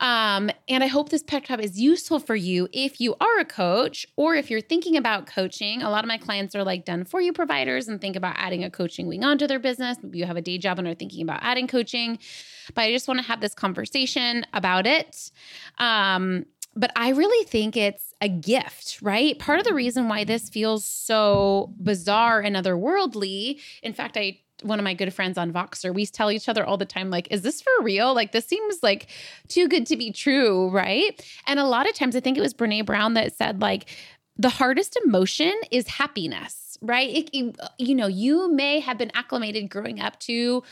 Um, 0.03 0.51
and 0.69 0.83
I 0.83 0.89
hope 0.89 1.11
this 1.11 1.23
pep 1.23 1.45
talk 1.45 1.61
is 1.61 1.81
useful 1.81 2.19
for 2.19 2.35
you 2.35 2.69
if 2.73 3.01
you 3.01 3.15
are 3.21 3.39
a 3.39 3.45
coach 3.45 4.05
or 4.17 4.35
if 4.35 4.51
you're 4.51 4.61
thinking 4.61 4.97
about 4.97 5.27
coaching. 5.27 5.81
A 5.81 5.91
lot 5.91 6.03
of 6.03 6.09
my 6.09 6.19
clients 6.19 6.57
are 6.57 6.65
like 6.65 6.85
done 6.85 7.05
for 7.05 7.21
you 7.21 7.33
providers 7.33 7.87
and 7.87 8.01
think 8.01 8.17
about 8.17 8.35
adding 8.37 8.65
a 8.65 8.71
coaching 8.71 9.07
wing 9.07 9.23
onto 9.23 9.47
their 9.47 9.61
business. 9.61 9.99
Maybe 10.03 10.19
you 10.19 10.25
have 10.25 10.37
a 10.37 10.43
day 10.43 10.59
job 10.59 10.81
and 10.81 10.89
are 10.89 10.95
thinking 10.95 11.23
about 11.23 11.39
adding 11.43 11.69
coaching. 11.69 12.19
But 12.75 12.83
I 12.83 12.93
just 12.93 13.07
want 13.07 13.21
to 13.21 13.27
have 13.27 13.41
this 13.41 13.55
conversation 13.55 14.45
about 14.53 14.89
it. 14.89 15.31
Um, 15.79 16.47
but 16.75 16.91
I 16.97 17.11
really 17.11 17.45
think 17.47 17.77
it's 17.77 18.15
a 18.21 18.29
gift, 18.29 18.99
right? 19.03 19.39
Part 19.39 19.59
of 19.59 19.65
the 19.65 19.75
reason 19.75 20.09
why 20.09 20.25
this 20.25 20.49
feels 20.49 20.85
so 20.85 21.75
bizarre 21.83 22.41
and 22.41 22.57
otherworldly, 22.57 23.61
in 23.83 23.93
fact, 23.93 24.17
I 24.17 24.39
one 24.63 24.79
of 24.79 24.85
my 24.85 24.95
good 24.95 25.13
friends 25.13 25.39
on 25.39 25.53
Voxer, 25.53 25.93
we 25.93 26.07
tell 26.07 26.31
each 26.31 26.49
other 26.49 26.65
all 26.65 26.77
the 26.77 26.85
time, 26.87 27.11
like, 27.11 27.29
is 27.31 27.43
this 27.43 27.61
for 27.61 27.83
real? 27.83 28.15
Like, 28.15 28.31
this 28.31 28.47
seems 28.47 28.83
like 28.83 29.09
too 29.49 29.69
good 29.69 29.87
to 29.87 29.97
be 29.97 30.13
true, 30.13 30.71
right? 30.71 31.21
And 31.47 31.59
a 31.59 31.65
lot 31.65 31.89
of 31.89 31.95
times, 31.95 32.17
I 32.17 32.21
think 32.21 32.39
it 32.39 32.43
was 32.43 32.55
Brene 32.55 32.87
Brown 32.87 33.15
that 33.15 33.35
said, 33.35 33.61
like, 33.61 33.89
the 34.37 34.49
hardest 34.49 34.99
emotion 35.05 35.53
is 35.71 35.87
happiness, 35.89 36.79
right? 36.81 37.09
It, 37.11 37.31
it, 37.33 37.57
you 37.79 37.95
know, 37.95 38.07
you 38.07 38.53
may 38.53 38.81
have 38.81 38.99
been 38.99 39.11
acclimated 39.15 39.69
growing 39.69 40.01
up 40.01 40.19
to 40.21 40.63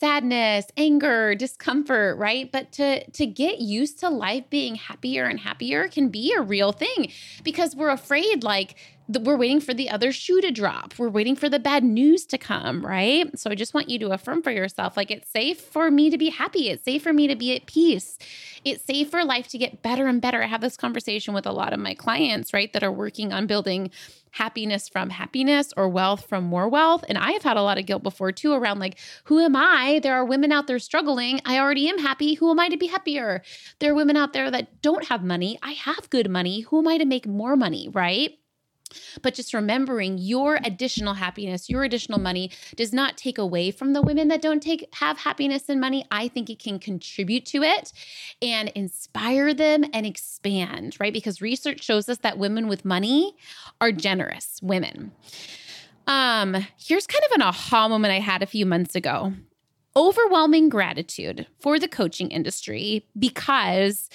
sadness, 0.00 0.66
anger, 0.76 1.34
discomfort, 1.34 2.18
right? 2.18 2.50
But 2.50 2.72
to 2.72 3.08
to 3.10 3.26
get 3.26 3.60
used 3.60 4.00
to 4.00 4.08
life 4.08 4.44
being 4.50 4.76
happier 4.76 5.24
and 5.24 5.40
happier 5.40 5.88
can 5.88 6.08
be 6.08 6.32
a 6.36 6.42
real 6.42 6.72
thing 6.72 7.10
because 7.42 7.74
we're 7.74 7.90
afraid 7.90 8.44
like 8.44 8.76
we're 9.08 9.36
waiting 9.36 9.60
for 9.60 9.72
the 9.72 9.88
other 9.88 10.12
shoe 10.12 10.40
to 10.42 10.50
drop. 10.50 10.98
We're 10.98 11.08
waiting 11.08 11.34
for 11.34 11.48
the 11.48 11.58
bad 11.58 11.82
news 11.82 12.26
to 12.26 12.38
come, 12.38 12.84
right? 12.84 13.36
So 13.38 13.50
I 13.50 13.54
just 13.54 13.72
want 13.72 13.88
you 13.88 13.98
to 14.00 14.10
affirm 14.10 14.42
for 14.42 14.50
yourself 14.50 14.96
like 14.96 15.10
it's 15.10 15.30
safe 15.30 15.60
for 15.60 15.90
me 15.90 16.10
to 16.10 16.18
be 16.18 16.28
happy. 16.28 16.68
It's 16.68 16.84
safe 16.84 17.02
for 17.02 17.12
me 17.12 17.26
to 17.26 17.36
be 17.36 17.56
at 17.56 17.66
peace. 17.66 18.18
It's 18.64 18.84
safe 18.84 19.10
for 19.10 19.24
life 19.24 19.48
to 19.48 19.58
get 19.58 19.82
better 19.82 20.06
and 20.06 20.20
better. 20.20 20.42
I 20.42 20.46
have 20.46 20.60
this 20.60 20.76
conversation 20.76 21.32
with 21.32 21.46
a 21.46 21.52
lot 21.52 21.72
of 21.72 21.80
my 21.80 21.94
clients, 21.94 22.52
right, 22.52 22.72
that 22.72 22.84
are 22.84 22.92
working 22.92 23.32
on 23.32 23.46
building 23.46 23.90
happiness 24.32 24.90
from 24.90 25.08
happiness 25.08 25.72
or 25.76 25.88
wealth 25.88 26.26
from 26.28 26.44
more 26.44 26.68
wealth. 26.68 27.02
And 27.08 27.16
I 27.16 27.32
have 27.32 27.42
had 27.42 27.56
a 27.56 27.62
lot 27.62 27.78
of 27.78 27.86
guilt 27.86 28.02
before 28.02 28.30
too 28.30 28.52
around 28.52 28.78
like, 28.78 28.98
who 29.24 29.38
am 29.38 29.56
I? 29.56 30.00
There 30.02 30.14
are 30.14 30.24
women 30.24 30.52
out 30.52 30.66
there 30.66 30.78
struggling. 30.78 31.40
I 31.46 31.58
already 31.58 31.88
am 31.88 31.98
happy. 31.98 32.34
Who 32.34 32.50
am 32.50 32.60
I 32.60 32.68
to 32.68 32.76
be 32.76 32.88
happier? 32.88 33.42
There 33.78 33.92
are 33.92 33.96
women 33.96 34.16
out 34.16 34.34
there 34.34 34.50
that 34.50 34.82
don't 34.82 35.06
have 35.06 35.24
money. 35.24 35.58
I 35.62 35.72
have 35.72 36.10
good 36.10 36.28
money. 36.28 36.60
Who 36.60 36.80
am 36.80 36.88
I 36.88 36.98
to 36.98 37.06
make 37.06 37.26
more 37.26 37.56
money, 37.56 37.88
right? 37.88 38.32
But 39.22 39.34
just 39.34 39.54
remembering 39.54 40.18
your 40.18 40.58
additional 40.64 41.14
happiness, 41.14 41.68
your 41.68 41.84
additional 41.84 42.18
money 42.18 42.50
does 42.76 42.92
not 42.92 43.16
take 43.16 43.38
away 43.38 43.70
from 43.70 43.92
the 43.92 44.02
women 44.02 44.28
that 44.28 44.42
don't 44.42 44.62
take 44.62 44.88
have 44.96 45.18
happiness 45.18 45.68
and 45.68 45.80
money. 45.80 46.06
I 46.10 46.28
think 46.28 46.50
it 46.50 46.58
can 46.58 46.78
contribute 46.78 47.46
to 47.46 47.62
it 47.62 47.92
and 48.40 48.68
inspire 48.70 49.54
them 49.54 49.84
and 49.92 50.06
expand, 50.06 50.96
right? 51.00 51.12
Because 51.12 51.40
research 51.40 51.82
shows 51.82 52.08
us 52.08 52.18
that 52.18 52.38
women 52.38 52.68
with 52.68 52.84
money 52.84 53.34
are 53.80 53.92
generous 53.92 54.60
women. 54.62 55.12
Um, 56.06 56.66
here's 56.78 57.06
kind 57.06 57.22
of 57.26 57.32
an 57.32 57.42
aha 57.42 57.86
moment 57.88 58.12
I 58.12 58.20
had 58.20 58.42
a 58.42 58.46
few 58.46 58.64
months 58.64 58.94
ago. 58.94 59.34
Overwhelming 59.94 60.68
gratitude 60.68 61.46
for 61.60 61.78
the 61.78 61.88
coaching 61.88 62.30
industry 62.30 63.06
because 63.18 64.08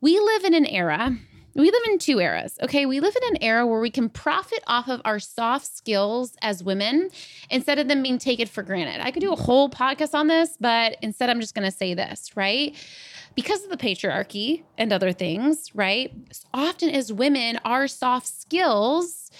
we 0.00 0.18
live 0.18 0.44
in 0.44 0.52
an 0.52 0.66
era 0.66 1.16
we 1.54 1.70
live 1.70 1.82
in 1.90 1.98
two 1.98 2.20
eras. 2.20 2.58
Okay. 2.62 2.86
We 2.86 3.00
live 3.00 3.14
in 3.16 3.36
an 3.36 3.42
era 3.42 3.66
where 3.66 3.80
we 3.80 3.90
can 3.90 4.08
profit 4.08 4.62
off 4.66 4.88
of 4.88 5.00
our 5.04 5.18
soft 5.18 5.66
skills 5.66 6.36
as 6.42 6.62
women 6.62 7.10
instead 7.50 7.78
of 7.78 7.88
them 7.88 8.02
being 8.02 8.18
taken 8.18 8.46
for 8.46 8.62
granted. 8.62 9.00
I 9.04 9.10
could 9.10 9.20
do 9.20 9.32
a 9.32 9.36
whole 9.36 9.68
podcast 9.68 10.14
on 10.14 10.28
this, 10.28 10.56
but 10.60 10.96
instead, 11.02 11.30
I'm 11.30 11.40
just 11.40 11.54
to 11.54 11.70
say 11.70 11.94
this, 11.94 12.36
right? 12.36 12.74
Because 13.34 13.64
of 13.64 13.70
the 13.70 13.76
patriarchy 13.76 14.62
and 14.76 14.92
other 14.92 15.12
things, 15.12 15.74
right? 15.74 16.12
Often 16.52 16.90
as 16.90 17.12
women, 17.12 17.58
our 17.64 17.86
soft 17.86 18.26
skills, 18.26 19.30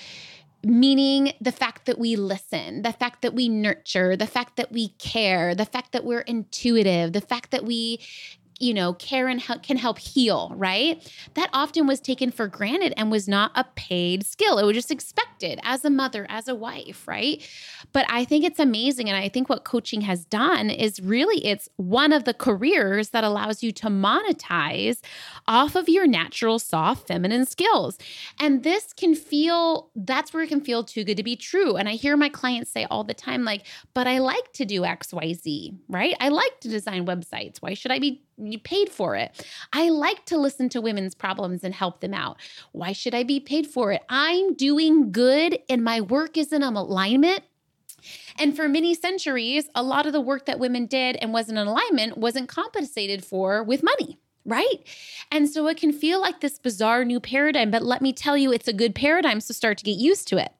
meaning 0.64 1.32
the 1.40 1.52
fact 1.52 1.86
that 1.86 1.98
we 1.98 2.16
listen, 2.16 2.82
the 2.82 2.92
fact 2.92 3.22
that 3.22 3.34
we 3.34 3.48
nurture, 3.48 4.16
the 4.16 4.26
fact 4.26 4.56
that 4.56 4.70
we 4.70 4.88
care, 4.90 5.54
the 5.54 5.64
fact 5.64 5.92
that 5.92 6.04
we're 6.04 6.20
intuitive, 6.20 7.12
the 7.12 7.20
fact 7.20 7.50
that 7.50 7.64
we 7.64 8.00
you 8.62 8.72
know, 8.72 8.92
care 8.94 9.26
and 9.26 9.40
help, 9.40 9.64
can 9.64 9.76
help 9.76 9.98
heal, 9.98 10.52
right? 10.54 11.02
That 11.34 11.50
often 11.52 11.88
was 11.88 12.00
taken 12.00 12.30
for 12.30 12.46
granted 12.46 12.94
and 12.96 13.10
was 13.10 13.26
not 13.26 13.50
a 13.56 13.64
paid 13.74 14.24
skill. 14.24 14.56
It 14.58 14.64
was 14.64 14.76
just 14.76 14.92
expected 14.92 15.58
as 15.64 15.84
a 15.84 15.90
mother, 15.90 16.26
as 16.28 16.46
a 16.46 16.54
wife, 16.54 17.08
right? 17.08 17.44
But 17.92 18.06
I 18.08 18.24
think 18.24 18.44
it's 18.44 18.60
amazing. 18.60 19.08
And 19.08 19.16
I 19.16 19.28
think 19.28 19.48
what 19.48 19.64
coaching 19.64 20.02
has 20.02 20.24
done 20.24 20.70
is 20.70 21.00
really 21.00 21.44
it's 21.44 21.68
one 21.74 22.12
of 22.12 22.22
the 22.22 22.34
careers 22.34 23.08
that 23.08 23.24
allows 23.24 23.64
you 23.64 23.72
to 23.72 23.88
monetize 23.88 25.00
off 25.48 25.74
of 25.74 25.88
your 25.88 26.06
natural, 26.06 26.60
soft, 26.60 27.08
feminine 27.08 27.46
skills. 27.46 27.98
And 28.38 28.62
this 28.62 28.92
can 28.92 29.16
feel, 29.16 29.90
that's 29.96 30.32
where 30.32 30.44
it 30.44 30.48
can 30.48 30.60
feel 30.60 30.84
too 30.84 31.02
good 31.02 31.16
to 31.16 31.24
be 31.24 31.34
true. 31.34 31.74
And 31.74 31.88
I 31.88 31.94
hear 31.94 32.16
my 32.16 32.28
clients 32.28 32.70
say 32.70 32.86
all 32.88 33.02
the 33.02 33.12
time, 33.12 33.42
like, 33.42 33.66
but 33.92 34.06
I 34.06 34.18
like 34.18 34.52
to 34.52 34.64
do 34.64 34.82
XYZ, 34.82 35.76
right? 35.88 36.14
I 36.20 36.28
like 36.28 36.60
to 36.60 36.68
design 36.68 37.06
websites. 37.06 37.56
Why 37.58 37.74
should 37.74 37.90
I 37.90 37.98
be 37.98 38.22
you 38.52 38.58
paid 38.58 38.88
for 38.88 39.16
it. 39.16 39.44
I 39.72 39.88
like 39.88 40.24
to 40.26 40.36
listen 40.36 40.68
to 40.70 40.80
women's 40.80 41.14
problems 41.14 41.64
and 41.64 41.74
help 41.74 42.00
them 42.00 42.14
out. 42.14 42.36
Why 42.72 42.92
should 42.92 43.14
I 43.14 43.22
be 43.22 43.40
paid 43.40 43.66
for 43.66 43.92
it? 43.92 44.02
I'm 44.08 44.54
doing 44.54 45.10
good 45.12 45.58
and 45.68 45.82
my 45.82 46.00
work 46.00 46.36
is 46.36 46.52
in 46.52 46.62
alignment. 46.62 47.42
And 48.38 48.56
for 48.56 48.68
many 48.68 48.94
centuries, 48.94 49.68
a 49.74 49.82
lot 49.82 50.06
of 50.06 50.12
the 50.12 50.20
work 50.20 50.46
that 50.46 50.58
women 50.58 50.86
did 50.86 51.16
and 51.16 51.32
wasn't 51.32 51.58
in 51.58 51.66
alignment 51.66 52.18
wasn't 52.18 52.48
compensated 52.48 53.24
for 53.24 53.62
with 53.62 53.82
money 53.82 54.18
right? 54.44 54.84
And 55.30 55.48
so 55.48 55.66
it 55.68 55.76
can 55.76 55.92
feel 55.92 56.20
like 56.20 56.40
this 56.40 56.58
bizarre 56.58 57.04
new 57.04 57.20
paradigm, 57.20 57.70
but 57.70 57.82
let 57.82 58.02
me 58.02 58.12
tell 58.12 58.36
you, 58.36 58.52
it's 58.52 58.68
a 58.68 58.72
good 58.72 58.94
paradigm, 58.94 59.40
so 59.40 59.54
start 59.54 59.78
to 59.78 59.84
get 59.84 59.98
used 59.98 60.28
to 60.28 60.38
it. 60.38 60.52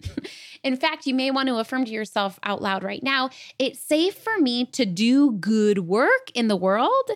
In 0.62 0.76
fact, 0.76 1.06
you 1.06 1.14
may 1.14 1.32
want 1.32 1.48
to 1.48 1.56
affirm 1.56 1.84
to 1.86 1.90
yourself 1.90 2.38
out 2.44 2.62
loud 2.62 2.84
right 2.84 3.02
now 3.02 3.30
it's 3.58 3.80
safe 3.80 4.14
for 4.14 4.38
me 4.38 4.64
to 4.66 4.86
do 4.86 5.32
good 5.32 5.80
work 5.80 6.30
in 6.34 6.48
the 6.48 6.56
world 6.56 7.10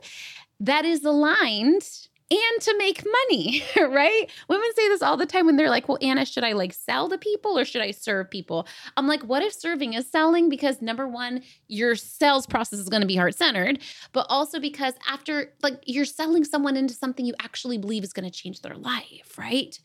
that 0.61 0.85
is 0.85 1.05
aligned 1.05 1.89
and 2.29 2.61
to 2.61 2.77
make 2.77 3.05
money, 3.05 3.63
right? 3.77 4.29
Women 4.49 4.69
say 4.75 4.89
this 4.89 5.03
all 5.03 5.17
the 5.17 5.27
time 5.27 5.47
when 5.47 5.57
they're 5.57 5.71
like, 5.71 5.89
well, 5.89 5.99
Anna, 6.03 6.27
should 6.27 6.43
I 6.43 6.53
like 6.53 6.73
sell 6.73 7.09
to 7.09 7.19
people 7.19 7.57
or 7.57 7.65
should 7.65 7.83
I 7.83 7.93
serve 7.93 8.31
people? 8.31 8.67
I'm 8.97 9.07
like, 9.07 9.23
what 9.23 9.43
if 9.43 9.53
serving 9.53 9.95
is 9.95 10.11
selling? 10.11 10.49
Because 10.49 10.83
number 10.83 11.07
one, 11.07 11.43
your 11.69 11.95
sales 11.95 12.47
process 12.47 12.81
is 12.81 12.89
going 12.89 13.03
to 13.03 13.07
be 13.07 13.17
heart 13.17 13.37
centered, 13.37 13.79
but 14.13 14.27
also 14.29 14.59
because 14.59 14.95
after 15.09 15.53
like 15.63 15.81
you're 15.87 16.05
selling 16.05 16.45
someone 16.45 16.77
into 16.77 16.95
something 16.95 17.25
you 17.25 17.35
actually 17.41 17.79
believe 17.79 18.03
is 18.03 18.13
going 18.13 18.29
to 18.29 18.37
change 18.37 18.61
their 18.63 18.77
life, 18.77 19.39
right? 19.39 19.79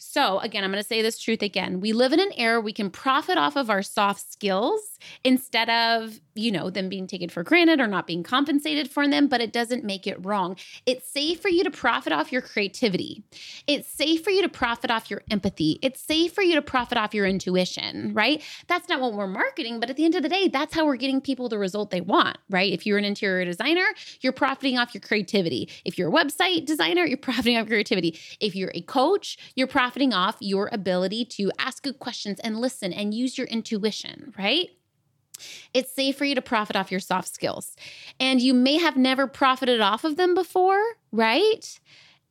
So, 0.00 0.38
again, 0.38 0.62
I'm 0.62 0.70
going 0.70 0.82
to 0.82 0.86
say 0.86 1.02
this 1.02 1.18
truth 1.18 1.42
again. 1.42 1.80
We 1.80 1.92
live 1.92 2.12
in 2.12 2.20
an 2.20 2.30
era 2.36 2.60
we 2.60 2.72
can 2.72 2.88
profit 2.88 3.36
off 3.36 3.56
of 3.56 3.68
our 3.68 3.82
soft 3.82 4.30
skills 4.30 4.96
instead 5.24 5.68
of, 5.68 6.20
you 6.34 6.52
know, 6.52 6.70
them 6.70 6.88
being 6.88 7.08
taken 7.08 7.28
for 7.28 7.42
granted 7.42 7.80
or 7.80 7.88
not 7.88 8.06
being 8.06 8.22
compensated 8.22 8.88
for 8.88 9.08
them, 9.08 9.26
but 9.26 9.40
it 9.40 9.52
doesn't 9.52 9.82
make 9.82 10.06
it 10.06 10.24
wrong. 10.24 10.56
It's 10.86 11.10
safe 11.10 11.42
for 11.42 11.48
you 11.48 11.64
to 11.64 11.70
profit 11.70 12.12
off 12.12 12.30
your 12.30 12.42
creativity. 12.42 13.24
It's 13.66 13.88
safe 13.88 14.22
for 14.22 14.30
you 14.30 14.42
to 14.42 14.48
profit 14.48 14.92
off 14.92 15.10
your 15.10 15.22
empathy. 15.32 15.80
It's 15.82 16.00
safe 16.00 16.32
for 16.32 16.42
you 16.42 16.54
to 16.54 16.62
profit 16.62 16.96
off 16.96 17.12
your 17.12 17.26
intuition, 17.26 18.14
right? 18.14 18.40
That's 18.68 18.88
not 18.88 19.00
what 19.00 19.14
we're 19.14 19.26
marketing, 19.26 19.80
but 19.80 19.90
at 19.90 19.96
the 19.96 20.04
end 20.04 20.14
of 20.14 20.22
the 20.22 20.28
day, 20.28 20.46
that's 20.46 20.74
how 20.74 20.86
we're 20.86 20.96
getting 20.96 21.20
people 21.20 21.48
the 21.48 21.58
result 21.58 21.90
they 21.90 22.00
want, 22.00 22.38
right? 22.48 22.72
If 22.72 22.86
you're 22.86 22.98
an 22.98 23.04
interior 23.04 23.44
designer, 23.44 23.86
you're 24.20 24.32
profiting 24.32 24.78
off 24.78 24.94
your 24.94 25.00
creativity. 25.00 25.68
If 25.84 25.98
you're 25.98 26.08
a 26.08 26.12
website 26.12 26.66
designer, 26.66 27.04
you're 27.04 27.18
profiting 27.18 27.56
off 27.56 27.66
creativity. 27.66 28.16
If 28.38 28.54
you're 28.54 28.72
a 28.76 28.82
coach, 28.82 29.36
you're 29.56 29.66
profiting 29.66 29.87
profiting 29.88 30.12
off 30.12 30.36
your 30.40 30.68
ability 30.70 31.24
to 31.24 31.50
ask 31.58 31.82
good 31.82 31.98
questions 31.98 32.38
and 32.40 32.60
listen 32.60 32.92
and 32.92 33.14
use 33.14 33.38
your 33.38 33.46
intuition, 33.46 34.34
right? 34.36 34.68
It's 35.72 35.94
safe 35.94 36.14
for 36.18 36.26
you 36.26 36.34
to 36.34 36.42
profit 36.42 36.76
off 36.76 36.90
your 36.90 37.00
soft 37.00 37.32
skills. 37.32 37.74
And 38.20 38.38
you 38.42 38.52
may 38.52 38.76
have 38.76 38.98
never 38.98 39.26
profited 39.26 39.80
off 39.80 40.04
of 40.04 40.16
them 40.16 40.34
before, 40.34 40.82
right? 41.10 41.80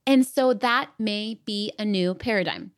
And 0.05 0.23
so 0.23 0.53
that 0.53 0.91
may 0.99 1.39
be 1.45 1.73
a 1.79 1.85
new 1.85 2.13
paradigm. 2.13 2.73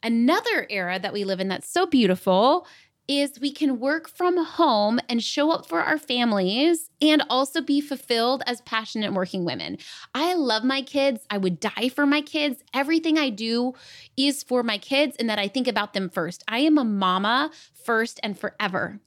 Another 0.00 0.68
era 0.70 1.00
that 1.00 1.12
we 1.12 1.24
live 1.24 1.40
in 1.40 1.48
that's 1.48 1.68
so 1.68 1.84
beautiful 1.84 2.68
is 3.08 3.38
we 3.40 3.52
can 3.52 3.78
work 3.78 4.08
from 4.08 4.36
home 4.42 4.98
and 5.08 5.22
show 5.22 5.50
up 5.50 5.66
for 5.66 5.80
our 5.80 5.98
families 5.98 6.90
and 7.02 7.22
also 7.28 7.60
be 7.60 7.80
fulfilled 7.80 8.42
as 8.46 8.60
passionate 8.62 9.12
working 9.12 9.44
women. 9.44 9.76
I 10.14 10.34
love 10.34 10.64
my 10.64 10.82
kids. 10.82 11.26
I 11.30 11.38
would 11.38 11.60
die 11.60 11.90
for 11.94 12.06
my 12.06 12.20
kids. 12.20 12.62
Everything 12.72 13.18
I 13.18 13.30
do 13.30 13.74
is 14.16 14.42
for 14.42 14.62
my 14.62 14.78
kids 14.78 15.16
and 15.18 15.28
that 15.28 15.38
I 15.38 15.48
think 15.48 15.68
about 15.68 15.92
them 15.92 16.08
first. 16.08 16.42
I 16.48 16.60
am 16.60 16.78
a 16.78 16.84
mama 16.84 17.50
first 17.84 18.20
and 18.22 18.38
forever. 18.38 19.00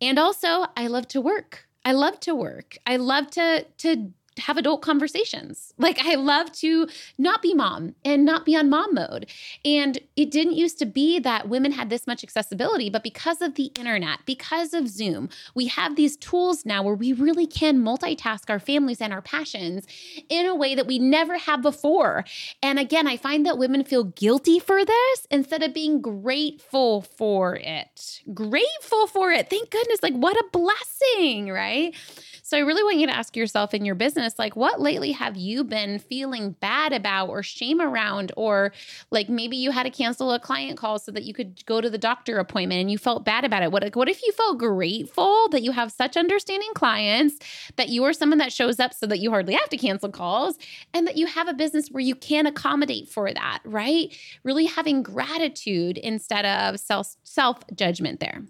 And 0.00 0.18
also, 0.18 0.66
I 0.76 0.86
love 0.86 1.08
to 1.08 1.20
work. 1.20 1.66
I 1.84 1.92
love 1.92 2.20
to 2.20 2.34
work. 2.34 2.76
I 2.86 2.96
love 2.96 3.30
to 3.30 3.64
to 3.78 4.12
have 4.38 4.56
adult 4.56 4.82
conversations. 4.82 5.72
Like 5.78 5.98
I 6.00 6.14
love 6.14 6.52
to 6.52 6.88
not 7.18 7.42
be 7.42 7.54
mom 7.54 7.94
and 8.04 8.24
not 8.24 8.44
be 8.44 8.56
on 8.56 8.70
mom 8.70 8.94
mode. 8.94 9.26
And 9.64 9.98
it 10.16 10.30
didn't 10.30 10.54
used 10.54 10.78
to 10.78 10.86
be 10.86 11.18
that 11.20 11.48
women 11.48 11.72
had 11.72 11.90
this 11.90 12.06
much 12.06 12.22
accessibility, 12.22 12.90
but 12.90 13.02
because 13.02 13.42
of 13.42 13.54
the 13.54 13.70
internet, 13.78 14.20
because 14.26 14.74
of 14.74 14.88
Zoom, 14.88 15.28
we 15.54 15.66
have 15.66 15.96
these 15.96 16.16
tools 16.16 16.64
now 16.64 16.82
where 16.82 16.94
we 16.94 17.12
really 17.12 17.46
can 17.46 17.78
multitask 17.78 18.50
our 18.50 18.58
families 18.58 19.00
and 19.00 19.12
our 19.12 19.22
passions 19.22 19.86
in 20.28 20.46
a 20.46 20.54
way 20.54 20.74
that 20.74 20.86
we 20.86 20.98
never 20.98 21.38
have 21.38 21.62
before. 21.62 22.24
And 22.62 22.78
again, 22.78 23.06
I 23.06 23.16
find 23.16 23.44
that 23.46 23.58
women 23.58 23.84
feel 23.84 24.04
guilty 24.04 24.58
for 24.58 24.84
this 24.84 25.26
instead 25.30 25.62
of 25.62 25.74
being 25.74 26.00
grateful 26.00 27.02
for 27.02 27.56
it. 27.56 28.22
Grateful 28.32 29.06
for 29.06 29.32
it. 29.32 29.50
Thank 29.50 29.70
goodness. 29.70 30.02
Like 30.02 30.14
what 30.14 30.36
a 30.36 30.44
blessing, 30.52 31.50
right? 31.50 31.94
So 32.42 32.56
I 32.56 32.60
really 32.60 32.82
want 32.82 32.96
you 32.96 33.06
to 33.06 33.14
ask 33.14 33.36
yourself 33.36 33.74
in 33.74 33.84
your 33.84 33.94
business, 33.94 34.27
like, 34.36 34.56
what 34.56 34.80
lately 34.80 35.12
have 35.12 35.36
you 35.36 35.62
been 35.62 36.00
feeling 36.00 36.56
bad 36.60 36.92
about 36.92 37.28
or 37.28 37.44
shame 37.44 37.80
around? 37.80 38.32
Or 38.36 38.72
like 39.12 39.28
maybe 39.28 39.56
you 39.56 39.70
had 39.70 39.84
to 39.84 39.90
cancel 39.90 40.32
a 40.32 40.40
client 40.40 40.76
call 40.76 40.98
so 40.98 41.12
that 41.12 41.22
you 41.22 41.32
could 41.32 41.64
go 41.66 41.80
to 41.80 41.88
the 41.88 41.98
doctor 41.98 42.38
appointment 42.38 42.80
and 42.80 42.90
you 42.90 42.98
felt 42.98 43.24
bad 43.24 43.44
about 43.44 43.62
it. 43.62 43.70
What, 43.70 43.94
what 43.94 44.08
if 44.08 44.20
you 44.24 44.32
felt 44.32 44.58
grateful 44.58 45.48
that 45.50 45.62
you 45.62 45.70
have 45.70 45.92
such 45.92 46.16
understanding 46.16 46.70
clients, 46.74 47.38
that 47.76 47.90
you 47.90 48.02
are 48.04 48.12
someone 48.12 48.38
that 48.38 48.52
shows 48.52 48.80
up 48.80 48.92
so 48.92 49.06
that 49.06 49.20
you 49.20 49.30
hardly 49.30 49.54
have 49.54 49.68
to 49.68 49.76
cancel 49.76 50.10
calls, 50.10 50.58
and 50.92 51.06
that 51.06 51.16
you 51.16 51.26
have 51.26 51.46
a 51.46 51.54
business 51.54 51.88
where 51.90 52.02
you 52.02 52.16
can 52.16 52.46
accommodate 52.46 53.08
for 53.08 53.32
that, 53.32 53.60
right? 53.64 54.16
Really 54.42 54.66
having 54.66 55.02
gratitude 55.02 55.98
instead 55.98 56.44
of 56.44 56.80
self 56.80 57.14
self 57.22 57.58
judgment 57.74 58.20
there. 58.20 58.42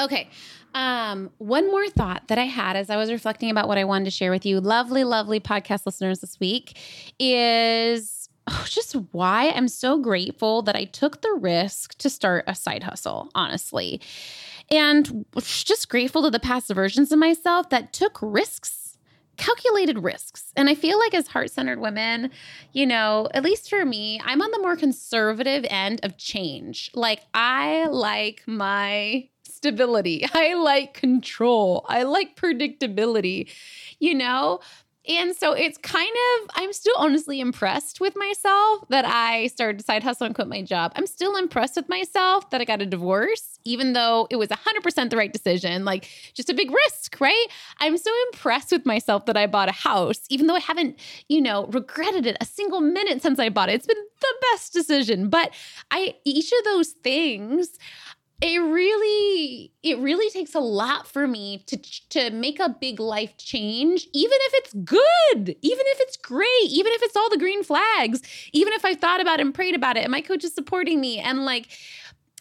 Okay. 0.00 0.28
Um, 0.74 1.30
one 1.38 1.70
more 1.70 1.88
thought 1.88 2.26
that 2.28 2.38
I 2.38 2.44
had 2.44 2.76
as 2.76 2.90
I 2.90 2.96
was 2.96 3.10
reflecting 3.10 3.50
about 3.50 3.68
what 3.68 3.78
I 3.78 3.84
wanted 3.84 4.06
to 4.06 4.10
share 4.10 4.32
with 4.32 4.44
you, 4.44 4.60
lovely, 4.60 5.04
lovely 5.04 5.38
podcast 5.38 5.86
listeners 5.86 6.18
this 6.18 6.40
week, 6.40 6.76
is 7.20 8.28
oh, 8.48 8.64
just 8.68 8.94
why 9.12 9.50
I'm 9.50 9.68
so 9.68 9.98
grateful 9.98 10.62
that 10.62 10.74
I 10.74 10.84
took 10.84 11.22
the 11.22 11.32
risk 11.32 11.96
to 11.98 12.10
start 12.10 12.44
a 12.48 12.54
side 12.54 12.82
hustle, 12.82 13.30
honestly. 13.34 14.00
And 14.70 15.24
just 15.40 15.88
grateful 15.88 16.22
to 16.22 16.30
the 16.30 16.40
past 16.40 16.72
versions 16.72 17.12
of 17.12 17.18
myself 17.18 17.70
that 17.70 17.92
took 17.92 18.18
risks 18.20 18.84
calculated 19.36 20.02
risks. 20.02 20.52
And 20.56 20.68
I 20.68 20.74
feel 20.74 20.98
like 20.98 21.14
as 21.14 21.28
heart 21.28 21.50
centered 21.50 21.80
women, 21.80 22.30
you 22.72 22.86
know, 22.86 23.28
at 23.34 23.42
least 23.42 23.68
for 23.68 23.84
me, 23.84 24.20
I'm 24.24 24.40
on 24.40 24.50
the 24.50 24.60
more 24.60 24.76
conservative 24.76 25.66
end 25.68 26.00
of 26.02 26.16
change. 26.16 26.90
Like, 26.94 27.20
I 27.34 27.86
like 27.86 28.42
my 28.46 29.28
stability. 29.64 30.26
I 30.34 30.54
like 30.54 30.94
control. 30.94 31.86
I 31.88 32.02
like 32.02 32.36
predictability, 32.36 33.50
you 33.98 34.14
know? 34.14 34.60
and 35.06 35.36
so 35.36 35.52
it's 35.52 35.76
kind 35.78 36.10
of, 36.10 36.50
I'm 36.54 36.72
still 36.72 36.94
honestly 36.96 37.38
impressed 37.38 38.00
with 38.00 38.16
myself 38.16 38.88
that 38.88 39.04
I 39.04 39.48
started 39.48 39.78
to 39.78 39.84
side 39.84 40.02
hustle 40.02 40.24
and 40.24 40.34
quit 40.34 40.48
my 40.48 40.62
job. 40.62 40.92
I'm 40.96 41.06
still 41.06 41.36
impressed 41.36 41.76
with 41.76 41.90
myself 41.90 42.48
that 42.50 42.62
I 42.62 42.64
got 42.64 42.80
a 42.80 42.86
divorce, 42.86 43.58
even 43.64 43.92
though 43.92 44.26
it 44.30 44.36
was 44.36 44.48
100% 44.48 45.10
the 45.10 45.16
right 45.16 45.32
decision, 45.32 45.84
like 45.84 46.08
just 46.32 46.48
a 46.48 46.54
big 46.54 46.70
risk, 46.70 47.20
right? 47.20 47.46
I'm 47.80 47.98
so 47.98 48.10
impressed 48.32 48.72
with 48.72 48.86
myself 48.86 49.26
that 49.26 49.36
I 49.36 49.46
bought 49.46 49.68
a 49.68 49.72
house, 49.72 50.20
even 50.30 50.46
though 50.46 50.56
I 50.56 50.60
haven't, 50.60 50.98
you 51.28 51.42
know, 51.42 51.66
regretted 51.66 52.24
it 52.24 52.38
a 52.40 52.46
single 52.46 52.80
minute 52.80 53.20
since 53.20 53.38
I 53.38 53.50
bought 53.50 53.68
it. 53.68 53.74
It's 53.74 53.86
been 53.86 53.96
the 54.20 54.34
best 54.52 54.72
decision. 54.72 55.28
But 55.28 55.52
I, 55.90 56.14
each 56.24 56.50
of 56.50 56.64
those 56.64 56.88
things, 56.88 57.78
it 58.40 58.58
really 58.58 59.72
it 59.82 59.98
really 59.98 60.28
takes 60.30 60.54
a 60.54 60.60
lot 60.60 61.06
for 61.06 61.26
me 61.26 61.62
to 61.66 61.76
to 62.08 62.30
make 62.30 62.58
a 62.60 62.68
big 62.68 62.98
life 62.98 63.36
change 63.36 64.08
even 64.12 64.38
if 64.40 64.52
it's 64.54 64.72
good 64.74 65.56
even 65.62 65.84
if 65.86 66.00
it's 66.00 66.16
great 66.16 66.68
even 66.68 66.92
if 66.92 67.02
it's 67.02 67.16
all 67.16 67.30
the 67.30 67.38
green 67.38 67.62
flags 67.62 68.20
even 68.52 68.72
if 68.72 68.84
i 68.84 68.94
thought 68.94 69.20
about 69.20 69.38
it 69.38 69.46
and 69.46 69.54
prayed 69.54 69.74
about 69.74 69.96
it 69.96 70.02
and 70.02 70.10
my 70.10 70.20
coach 70.20 70.44
is 70.44 70.54
supporting 70.54 71.00
me 71.00 71.18
and 71.18 71.44
like 71.44 71.68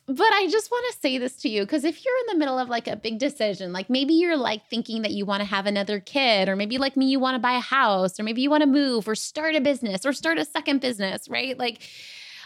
but 0.06 0.34
I 0.34 0.48
just 0.50 0.70
want 0.70 0.86
to 0.92 1.00
say 1.00 1.18
this 1.18 1.38
to 1.38 1.50
you 1.50 1.62
because 1.62 1.86
if 1.86 2.04
you're 2.04 2.18
in 2.20 2.34
the 2.34 2.38
middle 2.38 2.60
of 2.60 2.68
like 2.68 2.88
a 2.88 2.96
big 2.96 3.20
decision, 3.20 3.72
like 3.72 3.90
maybe 3.90 4.14
you're 4.14 4.36
like 4.36 4.68
thinking 4.70 5.02
that 5.04 5.12
you 5.12 5.26
want 5.26 5.42
to 5.42 5.48
have 5.48 5.66
another 5.66 6.02
kid, 6.02 6.50
or 6.50 6.58
maybe 6.58 6.78
like 6.78 6.98
me, 6.98 7.06
you 7.06 7.20
want 7.20 7.36
to 7.36 7.40
buy 7.40 7.54
a 7.54 7.62
house, 7.62 8.20
or 8.20 8.24
maybe 8.24 8.42
you 8.42 8.50
want 8.50 8.62
to 8.64 8.68
move 8.68 9.08
or 9.08 9.16
start 9.16 9.56
a 9.56 9.62
business 9.62 10.06
or 10.06 10.12
start 10.12 10.38
a 10.38 10.46
second 10.46 10.82
business, 10.82 11.30
right? 11.30 11.58
Like, 11.58 11.88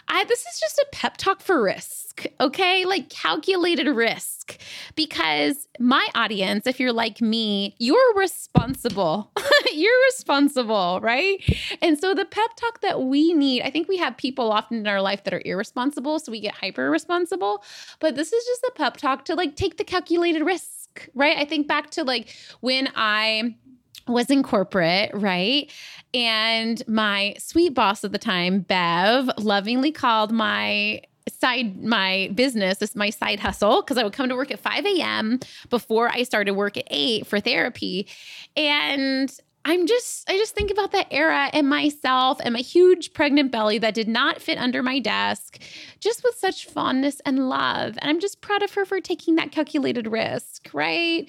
I, 0.08 0.24
this 0.24 0.40
is 0.40 0.58
just 0.58 0.78
a 0.78 0.86
pep 0.92 1.16
talk 1.16 1.40
for 1.40 1.62
risk, 1.62 2.26
okay? 2.40 2.84
Like 2.84 3.10
calculated 3.10 3.88
risk. 3.88 4.58
Because 4.96 5.68
my 5.78 6.06
audience, 6.14 6.66
if 6.66 6.80
you're 6.80 6.92
like 6.92 7.20
me, 7.20 7.76
you're 7.78 8.14
responsible. 8.14 9.30
you're 9.72 10.00
responsible, 10.06 11.00
right? 11.02 11.38
And 11.82 11.98
so 11.98 12.14
the 12.14 12.24
pep 12.24 12.56
talk 12.56 12.80
that 12.80 13.02
we 13.02 13.34
need, 13.34 13.62
I 13.62 13.70
think 13.70 13.88
we 13.88 13.98
have 13.98 14.16
people 14.16 14.50
often 14.50 14.78
in 14.78 14.86
our 14.86 15.02
life 15.02 15.24
that 15.24 15.34
are 15.34 15.42
irresponsible, 15.44 16.18
so 16.18 16.32
we 16.32 16.40
get 16.40 16.54
hyper 16.54 16.90
responsible. 16.90 17.62
But 18.00 18.16
this 18.16 18.32
is 18.32 18.44
just 18.44 18.62
a 18.64 18.72
pep 18.74 18.96
talk 18.96 19.24
to 19.26 19.34
like 19.34 19.56
take 19.56 19.76
the 19.76 19.84
calculated 19.84 20.42
risk, 20.42 21.08
right? 21.14 21.36
I 21.36 21.44
think 21.44 21.68
back 21.68 21.90
to 21.90 22.04
like 22.04 22.34
when 22.60 22.88
I 22.96 23.56
was 24.08 24.30
in 24.30 24.42
corporate, 24.42 25.10
right? 25.14 25.70
And 26.14 26.82
my 26.88 27.34
sweet 27.38 27.74
boss 27.74 28.04
at 28.04 28.12
the 28.12 28.18
time, 28.18 28.60
Bev, 28.60 29.30
lovingly 29.38 29.92
called 29.92 30.32
my 30.32 31.02
side 31.40 31.82
my 31.84 32.30
business 32.34 32.78
this 32.78 32.96
my 32.96 33.10
side 33.10 33.38
hustle 33.38 33.82
because 33.82 33.98
i 33.98 34.02
would 34.02 34.12
come 34.14 34.28
to 34.28 34.34
work 34.34 34.50
at 34.50 34.58
5 34.58 34.86
a.m 34.86 35.40
before 35.68 36.08
i 36.08 36.22
started 36.22 36.52
work 36.54 36.76
at 36.76 36.88
8 36.90 37.26
for 37.26 37.40
therapy. 37.40 38.06
And 38.56 39.30
i'm 39.64 39.86
just 39.86 40.28
i 40.30 40.36
just 40.36 40.54
think 40.54 40.70
about 40.70 40.92
that 40.92 41.08
era 41.10 41.50
and 41.52 41.68
myself 41.68 42.38
and 42.42 42.54
my 42.54 42.60
huge 42.60 43.12
pregnant 43.12 43.52
belly 43.52 43.78
that 43.78 43.94
did 43.94 44.08
not 44.08 44.40
fit 44.40 44.56
under 44.56 44.82
my 44.82 44.98
desk 45.00 45.60
just 46.00 46.24
with 46.24 46.36
such 46.36 46.66
fondness 46.66 47.20
and 47.26 47.48
love. 47.48 47.98
And 48.00 48.10
i'm 48.10 48.20
just 48.20 48.40
proud 48.40 48.62
of 48.62 48.72
her 48.74 48.84
for 48.84 49.00
taking 49.00 49.34
that 49.36 49.52
calculated 49.52 50.06
risk 50.06 50.70
right 50.72 51.28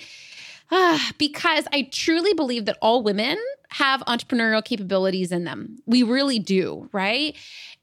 because 1.18 1.66
I 1.74 1.90
truly 1.92 2.34
believe 2.34 2.66
that 2.66 2.78
all 2.82 3.04
women 3.04 3.38
have 3.72 4.02
entrepreneurial 4.02 4.64
capabilities 4.64 5.32
in 5.32 5.44
them. 5.44 5.78
We 5.86 6.04
really 6.04 6.40
do, 6.40 6.90
right? 6.92 7.36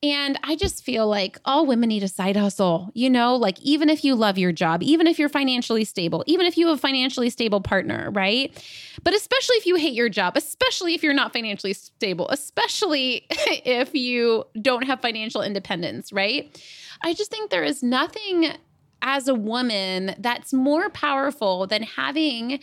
And 0.02 0.38
I 0.42 0.56
just 0.56 0.84
feel 0.84 1.06
like 1.06 1.38
all 1.44 1.64
women 1.64 1.88
need 1.88 2.02
a 2.02 2.08
side 2.08 2.36
hustle, 2.36 2.90
you 2.92 3.08
know, 3.08 3.34
like 3.34 3.60
even 3.60 3.88
if 3.88 4.04
you 4.04 4.14
love 4.14 4.36
your 4.36 4.52
job, 4.52 4.82
even 4.82 5.06
if 5.06 5.18
you're 5.18 5.28
financially 5.28 5.84
stable, 5.84 6.22
even 6.26 6.44
if 6.46 6.58
you 6.58 6.66
have 6.66 6.78
a 6.78 6.80
financially 6.80 7.30
stable 7.30 7.60
partner, 7.60 8.10
right? 8.12 8.52
But 9.02 9.14
especially 9.14 9.56
if 9.56 9.66
you 9.66 9.76
hate 9.76 9.94
your 9.94 10.08
job, 10.08 10.36
especially 10.36 10.94
if 10.94 11.02
you're 11.02 11.14
not 11.14 11.32
financially 11.32 11.72
stable, 11.72 12.28
especially 12.28 13.26
if 13.30 13.94
you 13.94 14.44
don't 14.60 14.84
have 14.84 15.00
financial 15.00 15.40
independence, 15.40 16.12
right? 16.12 16.60
I 17.02 17.14
just 17.14 17.30
think 17.30 17.50
there 17.50 17.64
is 17.64 17.82
nothing 17.82 18.52
as 19.02 19.28
a 19.28 19.34
woman 19.34 20.14
that's 20.18 20.52
more 20.52 20.90
powerful 20.90 21.66
than 21.66 21.82
having 21.82 22.60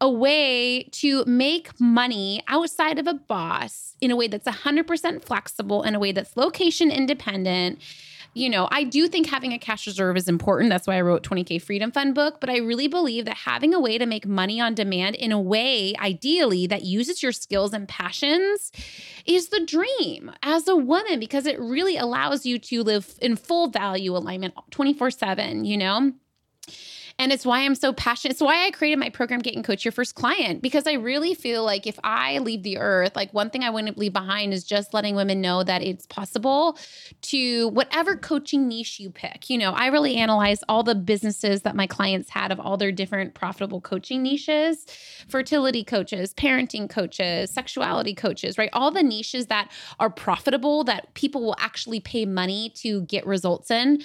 a 0.00 0.10
way 0.10 0.84
to 0.90 1.24
make 1.24 1.78
money 1.80 2.42
outside 2.48 2.98
of 2.98 3.06
a 3.06 3.14
boss 3.14 3.94
in 4.00 4.10
a 4.10 4.16
way 4.16 4.26
that's 4.28 4.46
100% 4.46 5.24
flexible, 5.24 5.82
in 5.82 5.94
a 5.94 5.98
way 5.98 6.12
that's 6.12 6.36
location 6.36 6.90
independent 6.90 7.78
you 8.34 8.50
know, 8.50 8.68
I 8.70 8.82
do 8.82 9.06
think 9.06 9.28
having 9.28 9.52
a 9.52 9.58
cash 9.58 9.86
reserve 9.86 10.16
is 10.16 10.28
important. 10.28 10.68
That's 10.68 10.88
why 10.88 10.96
I 10.96 11.00
wrote 11.00 11.22
20K 11.22 11.62
Freedom 11.62 11.92
Fund 11.92 12.14
book. 12.14 12.40
But 12.40 12.50
I 12.50 12.58
really 12.58 12.88
believe 12.88 13.24
that 13.26 13.36
having 13.36 13.72
a 13.72 13.80
way 13.80 13.96
to 13.96 14.06
make 14.06 14.26
money 14.26 14.60
on 14.60 14.74
demand 14.74 15.14
in 15.14 15.30
a 15.30 15.40
way, 15.40 15.94
ideally, 16.00 16.66
that 16.66 16.82
uses 16.82 17.22
your 17.22 17.30
skills 17.30 17.72
and 17.72 17.88
passions 17.88 18.72
is 19.24 19.48
the 19.48 19.64
dream 19.64 20.32
as 20.42 20.66
a 20.66 20.76
woman 20.76 21.20
because 21.20 21.46
it 21.46 21.58
really 21.60 21.96
allows 21.96 22.44
you 22.44 22.58
to 22.58 22.82
live 22.82 23.14
in 23.22 23.36
full 23.36 23.68
value 23.68 24.16
alignment 24.16 24.54
24 24.70 25.12
7, 25.12 25.64
you 25.64 25.76
know? 25.76 26.12
And 27.18 27.32
it's 27.32 27.46
why 27.46 27.60
I'm 27.60 27.76
so 27.76 27.92
passionate. 27.92 28.32
It's 28.32 28.40
why 28.40 28.66
I 28.66 28.70
created 28.72 28.98
my 28.98 29.08
program, 29.08 29.40
Get 29.40 29.54
and 29.54 29.64
Coach 29.64 29.84
Your 29.84 29.92
First 29.92 30.16
Client, 30.16 30.62
because 30.62 30.86
I 30.86 30.94
really 30.94 31.34
feel 31.34 31.64
like 31.64 31.86
if 31.86 31.98
I 32.02 32.38
leave 32.38 32.64
the 32.64 32.78
earth, 32.78 33.14
like 33.14 33.32
one 33.32 33.50
thing 33.50 33.62
I 33.62 33.70
wouldn't 33.70 33.96
leave 33.96 34.12
behind 34.12 34.52
is 34.52 34.64
just 34.64 34.92
letting 34.92 35.14
women 35.14 35.40
know 35.40 35.62
that 35.62 35.80
it's 35.82 36.06
possible 36.06 36.76
to 37.22 37.68
whatever 37.68 38.16
coaching 38.16 38.66
niche 38.66 38.98
you 38.98 39.10
pick. 39.10 39.48
You 39.48 39.58
know, 39.58 39.72
I 39.72 39.86
really 39.86 40.16
analyze 40.16 40.64
all 40.68 40.82
the 40.82 40.96
businesses 40.96 41.62
that 41.62 41.76
my 41.76 41.86
clients 41.86 42.30
had 42.30 42.50
of 42.50 42.58
all 42.58 42.76
their 42.76 42.92
different 42.92 43.34
profitable 43.34 43.80
coaching 43.80 44.22
niches 44.22 44.86
fertility 45.28 45.84
coaches, 45.84 46.34
parenting 46.34 46.88
coaches, 46.88 47.50
sexuality 47.50 48.14
coaches, 48.14 48.58
right? 48.58 48.70
All 48.72 48.90
the 48.90 49.02
niches 49.02 49.46
that 49.46 49.70
are 49.98 50.10
profitable 50.10 50.84
that 50.84 51.12
people 51.14 51.42
will 51.42 51.56
actually 51.58 52.00
pay 52.00 52.26
money 52.26 52.70
to 52.76 53.02
get 53.02 53.26
results 53.26 53.70
in. 53.70 54.02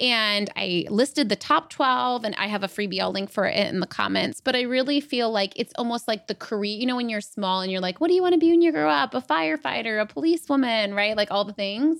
And 0.00 0.50
I 0.56 0.86
listed 0.88 1.28
the 1.28 1.36
top 1.36 1.70
12 1.70 2.24
and 2.24 2.34
I 2.36 2.46
have 2.46 2.62
a 2.62 2.68
freebie. 2.68 3.00
I'll 3.00 3.12
link 3.12 3.30
for 3.30 3.46
it 3.46 3.56
in 3.56 3.80
the 3.80 3.86
comments. 3.86 4.40
But 4.40 4.54
I 4.54 4.62
really 4.62 5.00
feel 5.00 5.30
like 5.30 5.52
it's 5.56 5.72
almost 5.76 6.06
like 6.06 6.26
the 6.26 6.34
career, 6.34 6.76
you 6.76 6.86
know, 6.86 6.96
when 6.96 7.08
you're 7.08 7.20
small 7.20 7.60
and 7.60 7.72
you're 7.72 7.80
like, 7.80 8.00
what 8.00 8.08
do 8.08 8.14
you 8.14 8.22
want 8.22 8.34
to 8.34 8.38
be 8.38 8.50
when 8.50 8.62
you 8.62 8.72
grow 8.72 8.88
up? 8.88 9.14
A 9.14 9.20
firefighter, 9.20 10.00
a 10.00 10.06
policewoman, 10.06 10.94
right? 10.94 11.16
Like 11.16 11.30
all 11.30 11.44
the 11.44 11.52
things. 11.52 11.98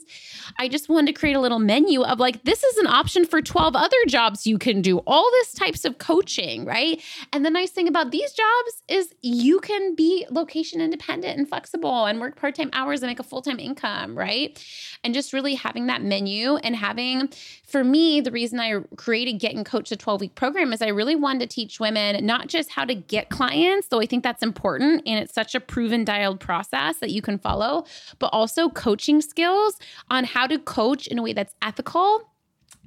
I 0.59 0.69
just 0.69 0.89
wanted 0.89 1.15
to 1.15 1.19
create 1.19 1.35
a 1.35 1.41
little 1.41 1.59
menu 1.59 2.03
of 2.03 2.19
like, 2.19 2.45
this 2.45 2.63
is 2.63 2.79
an 2.79 2.87
option 2.87 3.25
for 3.25 3.43
12 3.43 3.75
other 3.75 3.97
jobs 4.07 4.47
you 4.47 4.59
can 4.59 4.81
do, 4.83 4.99
all 5.07 5.29
this 5.33 5.53
types 5.53 5.85
of 5.85 5.99
coaching, 5.99 6.65
right? 6.65 7.03
And 7.33 7.45
the 7.45 7.51
nice 7.51 7.71
thing 7.71 7.89
about 7.89 8.11
these 8.11 8.33
jobs 8.33 8.83
is 8.89 9.15
you 9.23 9.61
can 9.61 9.95
be 9.95 10.27
location 10.31 10.81
independent 10.81 11.39
and 11.39 11.49
flexible 11.49 12.05
and 12.07 12.21
work 12.21 12.37
part 12.37 12.55
time 12.55 12.71
hours 12.73 13.03
and 13.03 13.11
make 13.11 13.19
a 13.19 13.25
full 13.25 13.43
time 13.43 13.59
income, 13.59 14.17
right? 14.17 14.65
And 15.03 15.15
just 15.15 15.33
really 15.33 15.55
having 15.55 15.87
that 15.87 16.03
menu 16.03 16.57
and 16.57 16.77
having, 16.77 17.29
for 17.67 17.85
me, 17.91 18.21
the 18.21 18.31
reason 18.31 18.61
I 18.61 18.81
created 18.97 19.35
Get 19.35 19.55
and 19.55 19.65
Coach, 19.65 19.91
the 19.91 19.97
12 19.97 20.21
week 20.21 20.35
program, 20.35 20.73
is 20.73 20.83
I 20.83 20.89
really 20.89 21.17
wanted 21.17 21.41
to 21.41 21.55
teach 21.55 21.81
women 21.81 22.25
not 22.25 22.49
just 22.49 22.71
how 22.71 22.85
to 22.85 22.95
get 22.95 23.31
clients, 23.31 23.89
though 23.89 24.01
I 24.01 24.07
think 24.07 24.23
that's 24.23 24.43
important 24.43 25.03
and 25.07 25.19
it's 25.19 25.35
such 25.35 25.55
a 25.55 25.61
proven 25.61 26.05
dialed 26.05 26.41
process 26.41 26.99
that 26.99 27.11
you 27.11 27.23
can 27.23 27.39
follow, 27.39 27.85
but 28.19 28.29
also 28.33 28.69
coaching 28.69 29.21
skills 29.21 29.79
on 30.11 30.25
how 30.25 30.47
to 30.47 30.59
coach 30.59 31.07
in 31.07 31.19
a 31.19 31.23
way 31.23 31.33
that's 31.33 31.55
ethical 31.63 32.29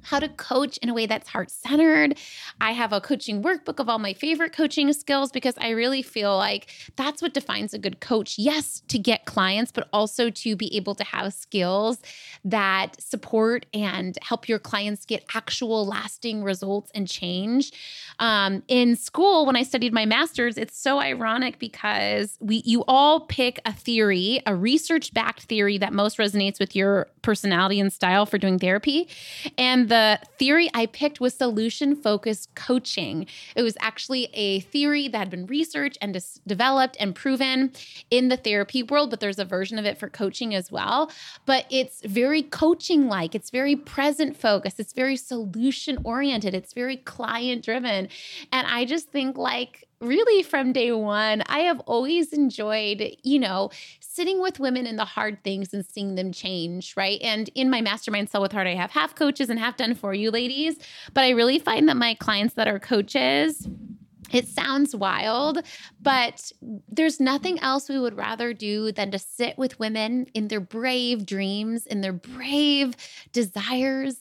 how 0.02 0.18
to 0.18 0.28
coach 0.28 0.78
in 0.78 0.88
a 0.88 0.94
way 0.94 1.06
that's 1.06 1.28
heart 1.28 1.50
centered. 1.50 2.18
I 2.60 2.72
have 2.72 2.92
a 2.92 3.00
coaching 3.00 3.42
workbook 3.42 3.78
of 3.78 3.88
all 3.88 3.98
my 3.98 4.12
favorite 4.12 4.52
coaching 4.52 4.92
skills 4.92 5.30
because 5.32 5.54
I 5.58 5.70
really 5.70 6.02
feel 6.02 6.36
like 6.36 6.70
that's 6.96 7.22
what 7.22 7.34
defines 7.34 7.74
a 7.74 7.78
good 7.78 8.00
coach. 8.00 8.38
Yes, 8.38 8.82
to 8.88 8.98
get 8.98 9.24
clients, 9.24 9.72
but 9.72 9.88
also 9.92 10.30
to 10.30 10.56
be 10.56 10.74
able 10.76 10.94
to 10.94 11.04
have 11.04 11.32
skills 11.34 11.98
that 12.44 13.00
support 13.00 13.66
and 13.72 14.18
help 14.22 14.48
your 14.48 14.58
clients 14.58 15.04
get 15.04 15.24
actual 15.34 15.86
lasting 15.86 16.42
results 16.42 16.90
and 16.94 17.08
change. 17.08 17.72
Um, 18.18 18.62
in 18.68 18.96
school, 18.96 19.46
when 19.46 19.56
I 19.56 19.62
studied 19.62 19.92
my 19.92 20.06
master's, 20.06 20.56
it's 20.58 20.78
so 20.78 21.00
ironic 21.00 21.58
because 21.58 22.36
we 22.40 22.62
you 22.64 22.84
all 22.88 23.20
pick 23.20 23.60
a 23.64 23.72
theory, 23.72 24.42
a 24.46 24.54
research 24.54 25.12
backed 25.14 25.42
theory 25.42 25.78
that 25.78 25.92
most 25.92 26.18
resonates 26.18 26.58
with 26.58 26.74
your 26.74 27.08
personality 27.22 27.80
and 27.80 27.92
style 27.92 28.26
for 28.26 28.38
doing 28.38 28.58
therapy. 28.58 29.08
And 29.56 29.88
the 29.92 30.18
theory 30.38 30.70
I 30.72 30.86
picked 30.86 31.20
was 31.20 31.34
solution 31.34 31.94
focused 31.94 32.54
coaching. 32.54 33.26
It 33.54 33.60
was 33.60 33.76
actually 33.78 34.30
a 34.32 34.60
theory 34.60 35.06
that 35.08 35.18
had 35.18 35.28
been 35.28 35.44
researched 35.44 35.98
and 36.00 36.14
dis- 36.14 36.40
developed 36.46 36.96
and 36.98 37.14
proven 37.14 37.72
in 38.10 38.28
the 38.28 38.38
therapy 38.38 38.82
world, 38.82 39.10
but 39.10 39.20
there's 39.20 39.38
a 39.38 39.44
version 39.44 39.78
of 39.78 39.84
it 39.84 39.98
for 39.98 40.08
coaching 40.08 40.54
as 40.54 40.72
well. 40.72 41.12
But 41.44 41.66
it's 41.68 42.00
very 42.06 42.42
coaching 42.42 43.06
like, 43.06 43.34
it's 43.34 43.50
very 43.50 43.76
present 43.76 44.34
focused, 44.34 44.80
it's 44.80 44.94
very 44.94 45.16
solution 45.16 45.98
oriented, 46.04 46.54
it's 46.54 46.72
very 46.72 46.96
client 46.96 47.62
driven. 47.62 48.08
And 48.50 48.66
I 48.66 48.86
just 48.86 49.10
think 49.10 49.36
like, 49.36 49.86
really 50.02 50.42
from 50.42 50.72
day 50.72 50.92
one, 50.92 51.42
I 51.46 51.60
have 51.60 51.80
always 51.80 52.32
enjoyed, 52.32 53.16
you 53.22 53.38
know, 53.38 53.70
sitting 54.00 54.42
with 54.42 54.60
women 54.60 54.86
in 54.86 54.96
the 54.96 55.04
hard 55.06 55.42
things 55.44 55.72
and 55.72 55.86
seeing 55.86 56.16
them 56.16 56.32
change, 56.32 56.94
right? 56.96 57.20
And 57.22 57.48
in 57.54 57.70
my 57.70 57.80
mastermind 57.80 58.28
Sell 58.28 58.42
with 58.42 58.52
Heart, 58.52 58.66
I 58.66 58.74
have 58.74 58.90
half 58.90 59.14
coaches 59.14 59.48
and 59.48 59.58
half 59.58 59.76
done 59.78 59.94
for 59.94 60.12
you 60.12 60.30
ladies. 60.30 60.76
But 61.14 61.24
I 61.24 61.30
really 61.30 61.58
find 61.58 61.88
that 61.88 61.96
my 61.96 62.14
clients 62.14 62.54
that 62.54 62.68
are 62.68 62.78
coaches, 62.78 63.66
It 64.32 64.48
sounds 64.48 64.96
wild, 64.96 65.58
but 66.00 66.52
there's 66.88 67.20
nothing 67.20 67.58
else 67.60 67.88
we 67.88 67.98
would 67.98 68.16
rather 68.16 68.54
do 68.54 68.90
than 68.90 69.10
to 69.10 69.18
sit 69.18 69.58
with 69.58 69.78
women 69.78 70.26
in 70.32 70.48
their 70.48 70.60
brave 70.60 71.26
dreams, 71.26 71.86
in 71.86 72.00
their 72.00 72.14
brave 72.14 72.96
desires, 73.32 74.16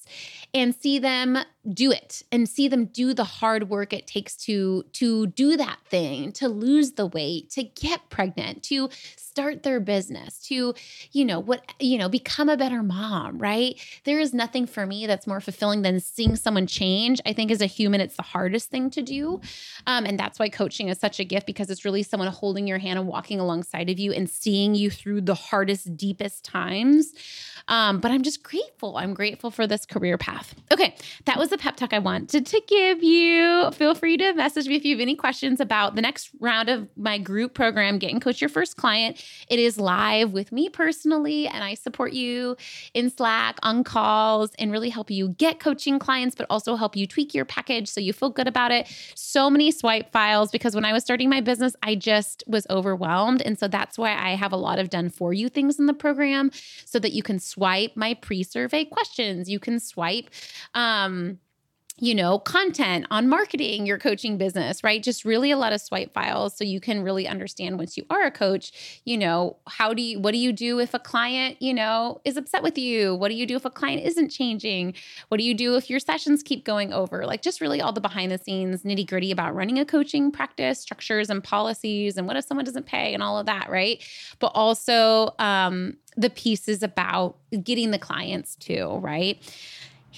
and 0.54 0.76
see 0.76 1.00
them 1.00 1.38
do 1.74 1.92
it 1.92 2.24
and 2.32 2.50
see 2.50 2.68
them 2.68 2.86
do 2.86 3.14
the 3.14 3.24
hard 3.24 3.70
work 3.70 3.94
it 3.94 4.08
takes 4.08 4.36
to 4.36 4.84
to 4.94 5.28
do 5.28 5.56
that 5.58 5.78
thing, 5.86 6.32
to 6.32 6.48
lose 6.48 6.94
the 6.94 7.06
weight, 7.06 7.50
to 7.52 7.64
get 7.64 8.10
pregnant, 8.10 8.64
to 8.64 8.90
start 9.32 9.64
their 9.64 9.80
business, 9.80 10.40
to, 10.40 10.74
you 11.14 11.24
know, 11.24 11.40
what, 11.40 11.64
you 11.80 11.98
know, 11.98 12.10
become 12.10 12.50
a 12.50 12.58
better 12.58 12.84
mom, 12.84 13.38
right? 13.38 13.80
There 14.04 14.20
is 14.20 14.34
nothing 14.34 14.66
for 14.66 14.86
me 14.86 15.08
that's 15.08 15.26
more 15.26 15.40
fulfilling 15.40 15.84
than 15.84 16.02
seeing 16.02 16.36
someone 16.36 16.68
change. 16.68 17.22
I 17.26 17.32
think 17.32 17.50
as 17.50 17.62
a 17.62 17.66
human, 17.66 18.02
it's 18.02 18.18
the 18.18 18.24
hardest 18.24 18.70
thing 18.70 18.90
to 18.90 19.02
do. 19.02 19.40
Um, 19.88 20.06
and 20.06 20.20
that's 20.20 20.38
why 20.38 20.50
coaching 20.50 20.90
is 20.90 21.00
such 21.00 21.20
a 21.20 21.24
gift 21.24 21.46
because 21.46 21.70
it's 21.70 21.86
really 21.86 22.04
someone 22.04 22.28
holding 22.28 22.68
your 22.68 22.78
hand 22.78 23.00
and 23.00 23.08
walking 23.08 23.40
alongside 23.40 23.90
of 23.90 24.00
you 24.00 24.12
and 24.12 24.30
seeing 24.30 24.76
you 24.76 24.90
through 24.90 25.22
the 25.22 25.36
hardest, 25.36 25.96
deepest 25.96 26.44
times. 26.44 27.14
Um, 27.70 28.02
but 28.02 28.12
I'm 28.12 28.24
just 28.24 28.44
grateful. 28.44 28.98
I'm 28.98 29.14
grateful 29.14 29.50
for 29.50 29.66
this 29.66 29.86
career 29.86 30.18
path. 30.18 30.41
Okay, 30.72 30.96
that 31.26 31.38
was 31.38 31.50
the 31.50 31.58
pep 31.58 31.76
talk 31.76 31.94
I 31.94 32.00
wanted 32.00 32.46
to 32.46 32.62
give 32.68 33.04
you. 33.04 33.72
Feel 33.72 33.96
free 33.96 34.18
to 34.18 34.34
message 34.34 34.68
me 34.68 34.76
if 34.76 34.86
you 34.86 34.96
have 34.96 35.02
any 35.02 35.16
questions 35.16 35.60
about 35.60 35.96
the 35.96 36.02
next 36.02 36.30
round 36.40 36.70
of 36.70 36.88
my 36.96 37.18
group 37.18 37.54
program, 37.54 37.98
Get 37.98 38.12
and 38.12 38.22
Coach 38.22 38.42
Your 38.42 38.50
First 38.50 38.78
Client. 38.78 39.24
It 39.50 39.60
is 39.60 39.80
live 39.80 40.34
with 40.34 40.52
me 40.52 40.70
personally, 40.70 41.48
and 41.48 41.64
I 41.64 41.74
support 41.74 42.14
you 42.14 42.56
in 42.94 43.10
Slack, 43.10 43.58
on 43.64 43.84
calls, 43.84 44.52
and 44.58 44.72
really 44.72 44.90
help 44.90 45.12
you 45.12 45.30
get 45.30 45.60
coaching 45.60 46.00
clients, 46.00 46.36
but 46.36 46.48
also 46.50 46.76
help 46.76 46.96
you 46.96 47.06
tweak 47.06 47.34
your 47.34 47.46
package 47.46 47.88
so 47.88 48.00
you 48.00 48.14
feel 48.14 48.30
good 48.30 48.48
about 48.48 48.72
it. 48.72 48.88
So 49.16 49.50
many 49.50 49.72
swipe 49.72 50.12
files 50.12 50.52
because 50.52 50.76
when 50.76 50.86
I 50.86 50.94
was 50.94 51.04
starting 51.04 51.30
my 51.30 51.42
business, 51.42 51.76
I 51.84 51.96
just 51.96 52.44
was 52.48 52.66
overwhelmed. 52.70 53.42
And 53.42 53.60
so 53.60 53.68
that's 53.68 53.98
why 53.98 54.16
I 54.16 54.36
have 54.36 54.52
a 54.52 54.58
lot 54.58 54.80
of 54.80 54.90
done 54.90 55.10
for 55.10 55.34
you 55.34 55.50
things 55.50 55.80
in 55.80 55.86
the 55.86 55.94
program 55.94 56.52
so 56.86 57.00
that 57.00 57.12
you 57.12 57.24
can 57.24 57.40
swipe 57.40 57.96
my 57.96 58.14
pre 58.14 58.44
survey 58.44 58.86
questions. 58.86 59.50
You 59.50 59.60
can 59.60 59.80
swipe, 59.80 60.30
um, 60.74 61.40
you 62.02 62.16
know, 62.16 62.40
content 62.40 63.06
on 63.12 63.30
marketing 63.30 63.86
your 63.86 64.00
coaching 64.00 64.36
business, 64.36 64.84
right? 64.84 65.04
Just 65.04 65.24
really 65.24 65.52
a 65.52 65.58
lot 65.58 65.72
of 65.72 65.80
swipe 65.80 66.12
files 66.16 66.58
so 66.58 66.64
you 66.64 66.80
can 66.80 67.04
really 67.04 67.28
understand 67.28 67.78
once 67.78 67.96
you 67.96 68.04
are 68.10 68.24
a 68.24 68.32
coach, 68.32 69.02
you 69.06 69.16
know, 69.20 69.58
how 69.68 69.94
do 69.94 70.02
you 70.02 70.20
what 70.20 70.32
do 70.32 70.40
you 70.40 70.52
do 70.52 70.80
if 70.80 70.96
a 70.96 71.00
client, 71.00 71.62
you 71.62 71.76
know, 71.76 72.20
is 72.26 72.38
upset 72.38 72.64
with 72.64 72.76
you? 72.76 73.14
What 73.14 73.30
do 73.30 73.36
you 73.36 73.46
do 73.46 73.56
if 73.56 73.66
a 73.66 73.70
client 73.70 74.04
isn't 74.04 74.30
changing? 74.30 74.96
What 75.28 75.38
do 75.38 75.44
you 75.44 75.54
do 75.54 75.76
if 75.76 75.92
your 75.92 76.00
sessions 76.00 76.42
keep 76.42 76.66
going 76.66 76.92
over? 76.92 77.24
Like 77.28 77.44
just 77.44 77.62
really 77.62 77.82
all 77.82 77.94
the 77.94 78.02
behind 78.02 78.32
the 78.32 78.40
scenes 78.40 78.82
nitty-gritty 78.82 79.30
about 79.32 79.54
running 79.54 79.78
a 79.78 79.86
coaching 79.86 80.32
practice, 80.32 80.80
structures 80.80 81.30
and 81.30 81.44
policies 81.44 82.18
and 82.18 82.26
what 82.26 82.36
if 82.36 82.46
someone 82.46 82.66
doesn't 82.66 82.88
pay 82.88 83.14
and 83.14 83.22
all 83.22 83.38
of 83.38 83.46
that, 83.46 83.70
right? 83.70 84.04
But 84.40 84.54
also 84.56 85.36
um 85.38 85.98
the 86.18 86.30
pieces 86.32 86.84
about 86.84 87.38
getting 87.64 87.92
the 87.92 88.00
clients 88.00 88.56
too, 88.56 88.98
right? 89.02 89.42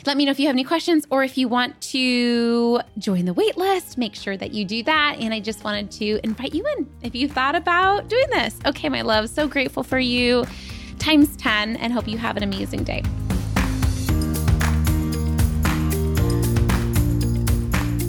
Let 0.06 0.18
me 0.18 0.26
know 0.26 0.32
if 0.32 0.40
you 0.40 0.48
have 0.48 0.56
any 0.56 0.64
questions 0.64 1.06
or 1.10 1.24
if 1.24 1.38
you 1.38 1.48
want 1.48 1.80
to 1.82 2.82
join 2.98 3.26
the 3.26 3.34
wait 3.34 3.56
list. 3.58 3.98
Make 3.98 4.16
sure 4.16 4.36
that 4.36 4.54
you 4.54 4.66
do 4.66 4.84
that. 4.84 5.18
And 5.20 5.34
I 5.34 5.40
just 5.40 5.64
wanted 5.64 5.92
to 5.92 6.20
invite 6.24 6.54
you 6.54 6.66
in 6.78 6.90
if 7.04 7.16
you 7.16 7.30
thought 7.30 7.56
about 7.56 8.10
doing 8.10 8.30
this. 8.32 8.60
Okay, 8.66 8.90
my 8.90 9.02
love, 9.02 9.30
so 9.30 9.48
grateful 9.48 9.84
for 9.84 10.00
you 10.00 10.46
times 11.00 11.36
10 11.38 11.78
and 11.78 11.94
hope 11.94 12.08
you 12.08 12.18
have 12.18 12.38
an 12.38 12.44
amazing 12.44 12.84
day. 12.84 13.04